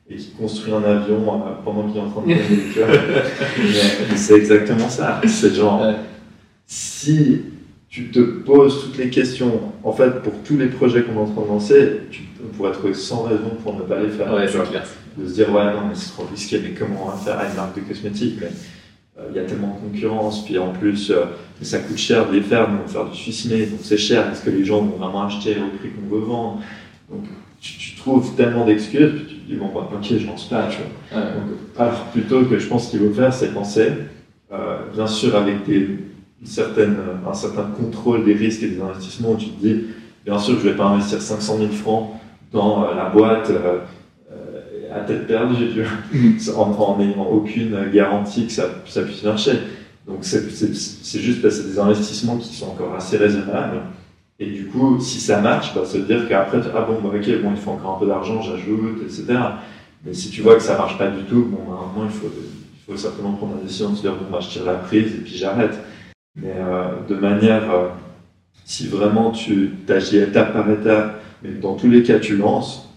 et 0.09 0.15
qui 0.17 0.31
construit 0.31 0.71
un 0.73 0.83
avion 0.83 1.17
euh, 1.27 1.51
pendant 1.63 1.87
qu'il 1.87 1.97
est 1.97 2.03
en 2.03 2.09
train 2.09 2.21
de 2.21 2.27
mais 2.27 2.37
c'est 4.15 4.35
exactement 4.35 4.89
ça. 4.89 5.21
C'est 5.27 5.53
genre, 5.55 5.81
Ouais. 5.81 5.95
si 6.67 7.41
tu 7.89 8.09
te 8.11 8.19
poses 8.19 8.83
toutes 8.83 8.97
les 8.97 9.09
questions. 9.09 9.59
En 9.83 9.93
fait, 9.93 10.21
pour 10.21 10.33
tous 10.43 10.57
les 10.57 10.67
projets 10.67 11.03
qu'on 11.03 11.13
est 11.13 11.17
en 11.17 11.25
train 11.31 11.41
de 11.43 11.47
lancer, 11.47 11.91
tu 12.11 12.23
on 12.43 12.55
pourrait 12.55 12.73
trouver 12.73 12.93
100 12.93 13.23
raisons 13.23 13.55
pour 13.63 13.75
ne 13.75 13.81
pas 13.83 13.99
les 13.99 14.09
faire. 14.09 14.31
Ouais, 14.33 14.45
clair. 14.47 14.83
de 15.17 15.27
se 15.27 15.33
dire 15.33 15.49
ouais 15.51 15.63
non 15.65 15.87
mais 15.89 15.95
c'est 15.95 16.09
trop 16.11 16.25
risqué 16.29 16.59
mais 16.61 16.71
comment 16.77 17.05
on 17.07 17.09
va 17.09 17.17
faire? 17.17 17.39
À 17.39 17.47
une 17.49 17.55
marque 17.55 17.75
de 17.75 17.81
cosmétiques 17.81 18.37
mais 18.41 18.49
euh, 19.17 19.27
il 19.31 19.35
y 19.37 19.39
a 19.39 19.43
tellement 19.45 19.79
de 19.81 19.89
concurrence 19.91 20.45
puis 20.45 20.57
en 20.59 20.71
plus 20.73 21.09
euh, 21.09 21.23
ça 21.61 21.79
coûte 21.79 21.97
cher 21.97 22.27
de 22.29 22.35
les 22.35 22.41
faire 22.41 22.69
nous 22.69 22.77
on 22.83 22.85
va 22.85 22.91
faire 22.91 23.05
du 23.09 23.17
suiciné 23.17 23.65
donc 23.65 23.79
c'est 23.81 23.97
cher 23.97 24.29
est-ce 24.31 24.43
que 24.43 24.49
les 24.51 24.63
gens 24.65 24.81
vont 24.81 24.97
vraiment 24.97 25.25
acheter 25.25 25.55
au 25.55 25.75
prix 25.77 25.89
qu'on 25.89 26.13
veut 26.15 26.21
vendre 26.23 26.61
donc 27.09 27.23
tu, 27.61 27.77
tu 27.77 27.95
trouves 27.95 28.35
tellement 28.35 28.65
d'excuses 28.65 29.11
puis 29.15 29.25
tu 29.27 29.34
dis 29.47 29.55
bon 29.55 29.69
bah 29.73 29.89
ok 29.93 30.17
je 30.17 30.27
lance 30.27 30.49
pas 30.49 30.67
tu 30.69 30.77
vois 30.77 31.21
Ouais. 31.21 31.27
donc, 31.33 31.57
alors 31.77 32.05
plutôt 32.11 32.43
que 32.43 32.57
je 32.57 32.67
pense 32.67 32.89
qu'il 32.89 32.99
faut 32.99 33.13
faire 33.13 33.33
c'est 33.33 33.53
penser 33.53 33.89
euh, 34.51 34.77
bien 34.93 35.07
sûr 35.07 35.35
avec 35.35 35.65
des 35.65 35.89
une 36.41 36.47
certaine, 36.47 36.97
un 37.27 37.33
certain 37.33 37.63
contrôle 37.63 38.25
des 38.25 38.33
risques 38.33 38.63
et 38.63 38.67
des 38.67 38.81
investissements 38.81 39.31
où 39.31 39.37
tu 39.37 39.47
te 39.49 39.65
dis 39.65 39.83
bien 40.25 40.37
sûr 40.37 40.59
je 40.59 40.69
vais 40.69 40.75
pas 40.75 40.85
investir 40.85 41.21
500 41.21 41.57
000 41.57 41.69
francs 41.71 42.09
dans 42.51 42.83
euh, 42.83 42.95
la 42.95 43.09
boîte 43.09 43.49
euh, 43.49 43.79
euh, 44.31 44.95
à 44.95 45.01
tête 45.01 45.27
perdue, 45.27 45.69
tu 45.73 45.83
vois, 45.83 46.55
en, 46.87 46.97
n'ayant 46.97 47.25
aucune 47.25 47.89
garantie 47.91 48.47
que 48.47 48.51
ça, 48.51 48.69
ça 48.85 49.01
puisse 49.03 49.23
marcher. 49.23 49.59
Donc 50.07 50.19
c'est 50.21 50.49
juste 51.19 51.41
parce 51.41 51.57
que 51.57 51.63
c'est 51.63 51.69
des 51.69 51.79
investissements 51.79 52.37
qui 52.37 52.53
sont 52.55 52.67
encore 52.67 52.95
assez 52.95 53.17
raisonnables. 53.17 53.81
Et 54.39 54.47
du 54.47 54.65
coup, 54.67 54.99
si 54.99 55.19
ça 55.19 55.39
marche, 55.39 55.73
bah, 55.73 55.81
ça 55.85 55.97
veut 55.97 56.03
dire 56.03 56.27
qu'après, 56.27 56.59
ah 56.75 56.81
bon, 56.81 56.99
bah, 57.01 57.15
ok, 57.15 57.41
bon, 57.41 57.51
il 57.51 57.57
faut 57.57 57.71
encore 57.71 57.95
un 57.95 57.99
peu 57.99 58.07
d'argent, 58.07 58.41
j'ajoute, 58.41 59.01
etc. 59.03 59.25
Mais 60.05 60.13
si 60.13 60.29
tu 60.29 60.41
vois 60.41 60.55
que 60.55 60.61
ça 60.61 60.77
marche 60.77 60.97
pas 60.97 61.07
du 61.07 61.23
tout, 61.23 61.45
bon, 61.45 61.71
à 61.71 61.75
un 61.75 61.93
moment, 61.93 62.05
il 62.05 62.11
faut, 62.11 62.27
il 62.27 62.91
faut 62.91 62.97
certainement 62.97 63.33
prendre 63.33 63.55
la 63.55 63.61
décision 63.61 63.91
de 63.91 63.95
se 63.95 64.01
dire, 64.01 64.13
bon, 64.13 64.25
bah, 64.31 64.39
je 64.41 64.49
tire 64.49 64.65
la 64.65 64.75
prise 64.75 65.13
et 65.15 65.19
puis 65.19 65.35
j'arrête. 65.35 65.79
Mais 66.35 66.53
euh, 66.57 66.89
de 67.07 67.15
manière, 67.15 67.71
euh, 67.71 67.87
si 68.65 68.87
vraiment 68.87 69.31
tu 69.31 69.71
agis 69.87 70.17
étape 70.17 70.53
par 70.53 70.69
étape, 70.69 71.21
mais 71.41 71.51
dans 71.51 71.75
tous 71.75 71.89
les 71.89 72.03
cas, 72.03 72.19
tu 72.19 72.35
lances, 72.35 72.89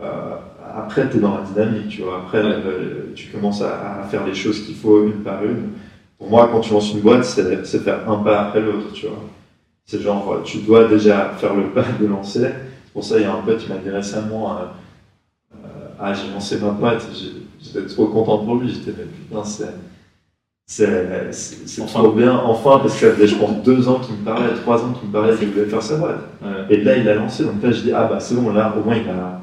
euh, 0.00 0.36
après, 0.74 1.08
tu 1.08 1.18
es 1.18 1.20
dans 1.20 1.36
la 1.36 1.42
dynamique, 1.42 1.88
tu 1.88 2.02
vois. 2.02 2.18
Après, 2.18 2.38
euh, 2.38 3.12
tu 3.14 3.28
commences 3.28 3.62
à, 3.62 4.00
à 4.00 4.04
faire 4.04 4.26
les 4.26 4.34
choses 4.34 4.64
qu'il 4.64 4.74
faut 4.74 5.06
une 5.06 5.22
par 5.22 5.44
une. 5.44 5.70
Pour 6.18 6.28
moi, 6.30 6.48
quand 6.50 6.60
tu 6.60 6.72
lances 6.72 6.92
une 6.92 7.00
boîte, 7.00 7.24
c'est 7.24 7.78
faire 7.82 8.08
un 8.10 8.16
pas 8.18 8.48
après 8.48 8.60
l'autre, 8.60 8.92
tu 8.92 9.06
vois. 9.06 9.18
C'est 9.92 10.00
genre, 10.00 10.40
tu 10.42 10.56
dois 10.60 10.84
déjà 10.88 11.34
faire 11.36 11.54
le 11.54 11.64
pas 11.64 11.84
de 12.00 12.06
lancer. 12.06 12.40
C'est 12.40 12.92
pour 12.94 13.04
ça, 13.04 13.18
il 13.18 13.24
y 13.24 13.24
a 13.26 13.32
un 13.34 13.42
pote 13.42 13.58
qui 13.58 13.68
m'a 13.68 13.76
dit 13.76 13.90
récemment, 13.90 14.52
euh, 14.52 14.62
euh, 15.54 15.58
ah, 16.00 16.14
j'ai 16.14 16.32
lancé 16.32 16.56
ma 16.60 16.70
boîte, 16.70 17.06
j'ai- 17.12 17.42
j'étais 17.62 17.86
trop 17.92 18.06
content 18.06 18.38
pour 18.38 18.54
lui. 18.56 18.70
J'étais, 18.70 18.92
mais 18.96 19.04
putain, 19.04 19.44
c'est. 19.44 19.68
C'est 20.66 21.82
Enfin. 21.82 21.98
trop 21.98 22.12
bien, 22.12 22.32
enfin, 22.34 22.78
parce 22.78 22.94
que 22.98 23.06
ça 23.10 23.12
faisait, 23.14 23.26
je 23.26 23.34
pense, 23.34 23.62
deux 23.62 23.86
ans 23.86 23.98
qu'il 23.98 24.14
me 24.14 24.24
parlait, 24.24 24.54
trois 24.62 24.82
ans 24.82 24.92
qu'il 24.98 25.08
me 25.08 25.12
parlait 25.12 25.36
qu'il 25.36 25.48
voulait 25.48 25.66
faire 25.66 25.82
sa 25.82 25.96
boîte. 25.98 26.20
Ouais. 26.40 26.48
Et 26.74 26.78
là, 26.82 26.96
il 26.96 27.06
a 27.10 27.14
lancé, 27.14 27.44
donc 27.44 27.62
là, 27.62 27.70
je 27.70 27.82
dis, 27.82 27.92
ah 27.92 28.04
bah 28.04 28.18
c'est 28.18 28.34
bon, 28.34 28.50
là, 28.50 28.74
au 28.74 28.82
moins, 28.82 28.96
il 28.96 29.06
a. 29.10 29.40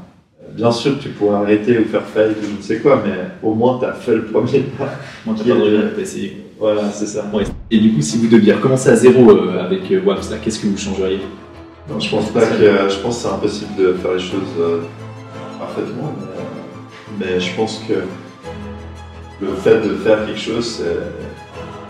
Bien 0.53 0.71
sûr, 0.71 0.97
tu 0.97 1.09
pourras 1.09 1.41
arrêter 1.41 1.77
ou 1.77 1.85
faire 1.85 2.01
faillite 2.01 2.37
ou 2.41 2.45
je 2.53 2.57
ne 2.57 2.61
sais 2.63 2.79
quoi, 2.79 3.03
mais 3.05 3.13
au 3.47 3.53
moins, 3.53 3.77
tu 3.77 3.85
as 3.85 3.93
fait 3.93 4.15
le 4.15 4.25
premier 4.25 4.61
pas. 4.61 4.89
Moi, 5.27 5.35
t'as 5.37 5.43
pas 5.43 5.49
de 5.59 5.61
regret, 5.61 5.91
t'as 5.95 6.01
essayé. 6.01 6.43
Voilà, 6.59 6.91
c'est 6.91 7.05
ça. 7.07 7.25
Ouais. 7.33 7.43
Et 7.71 7.79
du 7.79 7.93
coup, 7.93 8.01
si 8.01 8.17
vous 8.17 8.27
deviez 8.27 8.53
recommencer 8.53 8.89
à 8.89 8.95
zéro 8.95 9.31
euh, 9.31 9.63
avec 9.63 9.89
euh, 9.91 10.01
Waps, 10.05 10.29
là, 10.29 10.37
qu'est-ce 10.43 10.59
que 10.59 10.67
vous 10.67 10.77
changeriez? 10.77 11.21
Non, 11.89 11.99
je 11.99 12.09
pense 12.09 12.29
pas 12.31 12.41
que. 12.45 12.89
Je 12.89 12.99
pense 12.99 13.15
que 13.17 13.21
c'est 13.23 13.33
impossible 13.33 13.75
de 13.77 13.93
faire 13.93 14.13
les 14.13 14.19
choses 14.19 14.53
euh, 14.59 14.81
parfaitement, 15.57 16.13
mais, 17.17 17.25
mais 17.27 17.39
je 17.39 17.55
pense 17.55 17.81
que 17.87 17.93
le 19.41 19.53
fait 19.55 19.79
de 19.87 19.95
faire 19.95 20.25
quelque 20.25 20.39
chose, 20.39 20.81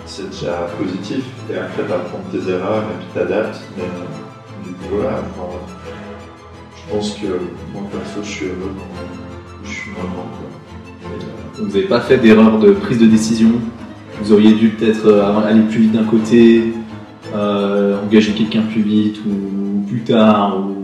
c'est- 0.06 0.30
déjà 0.30 0.68
positif. 0.78 1.24
Et 1.52 1.56
après, 1.58 1.84
tu 1.86 1.92
apprends 1.94 2.20
tes 2.32 2.50
erreurs 2.52 2.84
et 2.84 2.98
puis 3.00 3.08
t'adaptes. 3.14 3.60
Mais 3.78 3.84
du 4.66 4.72
coup, 4.74 4.96
voilà. 4.96 5.22
enfin, 5.38 5.58
je 6.76 6.94
pense 6.94 7.14
que 7.16 7.28
moi, 7.74 7.84
perso, 7.92 8.20
je 8.24 8.30
suis 8.30 8.46
heureux 8.48 8.74
dans 8.76 9.68
je 9.68 9.70
suis 9.72 9.92
maintenant. 9.92 10.26
Vous 11.58 11.66
n'avez 11.68 11.84
pas 11.84 12.02
fait 12.02 12.18
d'erreur 12.18 12.58
de 12.60 12.72
prise 12.72 12.98
de 13.00 13.06
décision? 13.08 13.52
Vous 14.22 14.34
auriez 14.34 14.54
dû 14.54 14.70
peut-être 14.70 15.06
euh, 15.06 15.48
aller 15.48 15.62
plus 15.62 15.82
vite 15.82 15.92
d'un 15.94 16.04
côté, 16.04 16.74
euh, 17.34 17.98
engager 18.06 18.34
quelqu'un 18.34 18.62
plus 18.64 18.82
vite 18.82 19.20
ou 19.26 19.86
plus 19.88 20.02
tard 20.02 20.58
ou 20.60 20.79